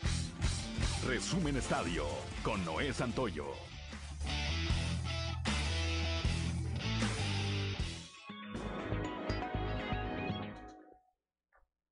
[1.06, 2.06] Resumen Estadio
[2.42, 3.46] con Noé Santoyo.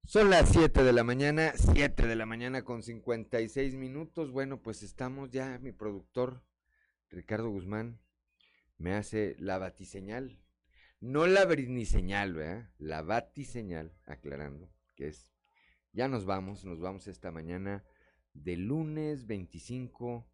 [0.03, 4.31] Son las 7 de la mañana, 7 de la mañana con 56 minutos.
[4.31, 6.41] Bueno, pues estamos ya, mi productor
[7.11, 7.99] Ricardo Guzmán
[8.78, 10.40] me hace la batiseñal.
[10.99, 12.72] No la brisniseñal, ¿verdad?
[12.78, 15.30] La batiseñal, aclarando, que es,
[15.94, 17.86] ya nos vamos, nos vamos esta mañana
[18.34, 20.28] de lunes 25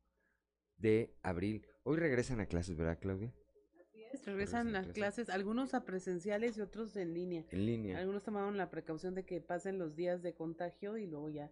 [0.78, 1.66] de abril.
[1.84, 3.34] Hoy regresan a clases, ¿verdad, Claudia?
[3.80, 4.26] Así es.
[4.26, 7.46] regresan a clases, algunos a presenciales y otros en línea.
[7.52, 7.98] En línea.
[7.98, 11.52] Algunos tomaron la precaución de que pasen los días de contagio y luego ya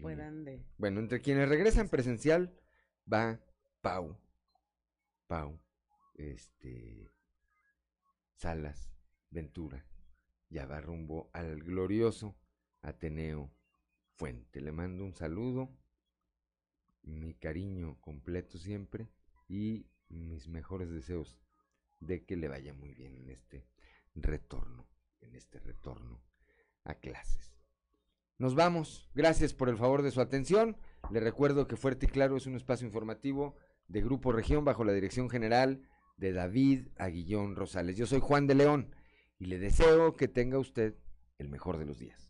[0.00, 0.64] puedan de...
[0.76, 2.58] Bueno, entre quienes regresan presencial
[3.10, 3.40] va
[3.80, 4.18] Pau.
[5.26, 5.60] Pau.
[6.18, 7.08] Este.
[8.34, 8.90] Salas.
[9.30, 9.84] Ventura.
[10.50, 12.36] Ya va rumbo al glorioso
[12.82, 13.50] Ateneo
[14.14, 14.60] Fuente.
[14.60, 15.70] Le mando un saludo.
[17.02, 19.08] Mi cariño completo siempre.
[19.48, 21.38] Y mis mejores deseos
[22.00, 23.66] de que le vaya muy bien en este
[24.14, 24.88] retorno.
[25.20, 26.22] En este retorno
[26.84, 27.54] a clases.
[28.38, 29.08] Nos vamos.
[29.14, 30.76] Gracias por el favor de su atención.
[31.10, 33.56] Le recuerdo que Fuerte y Claro es un espacio informativo
[33.88, 35.88] de Grupo Región bajo la dirección general
[36.18, 37.96] de David Aguillón Rosales.
[37.96, 38.94] Yo soy Juan de León
[39.38, 40.94] y le deseo que tenga usted
[41.38, 42.27] el mejor de los días.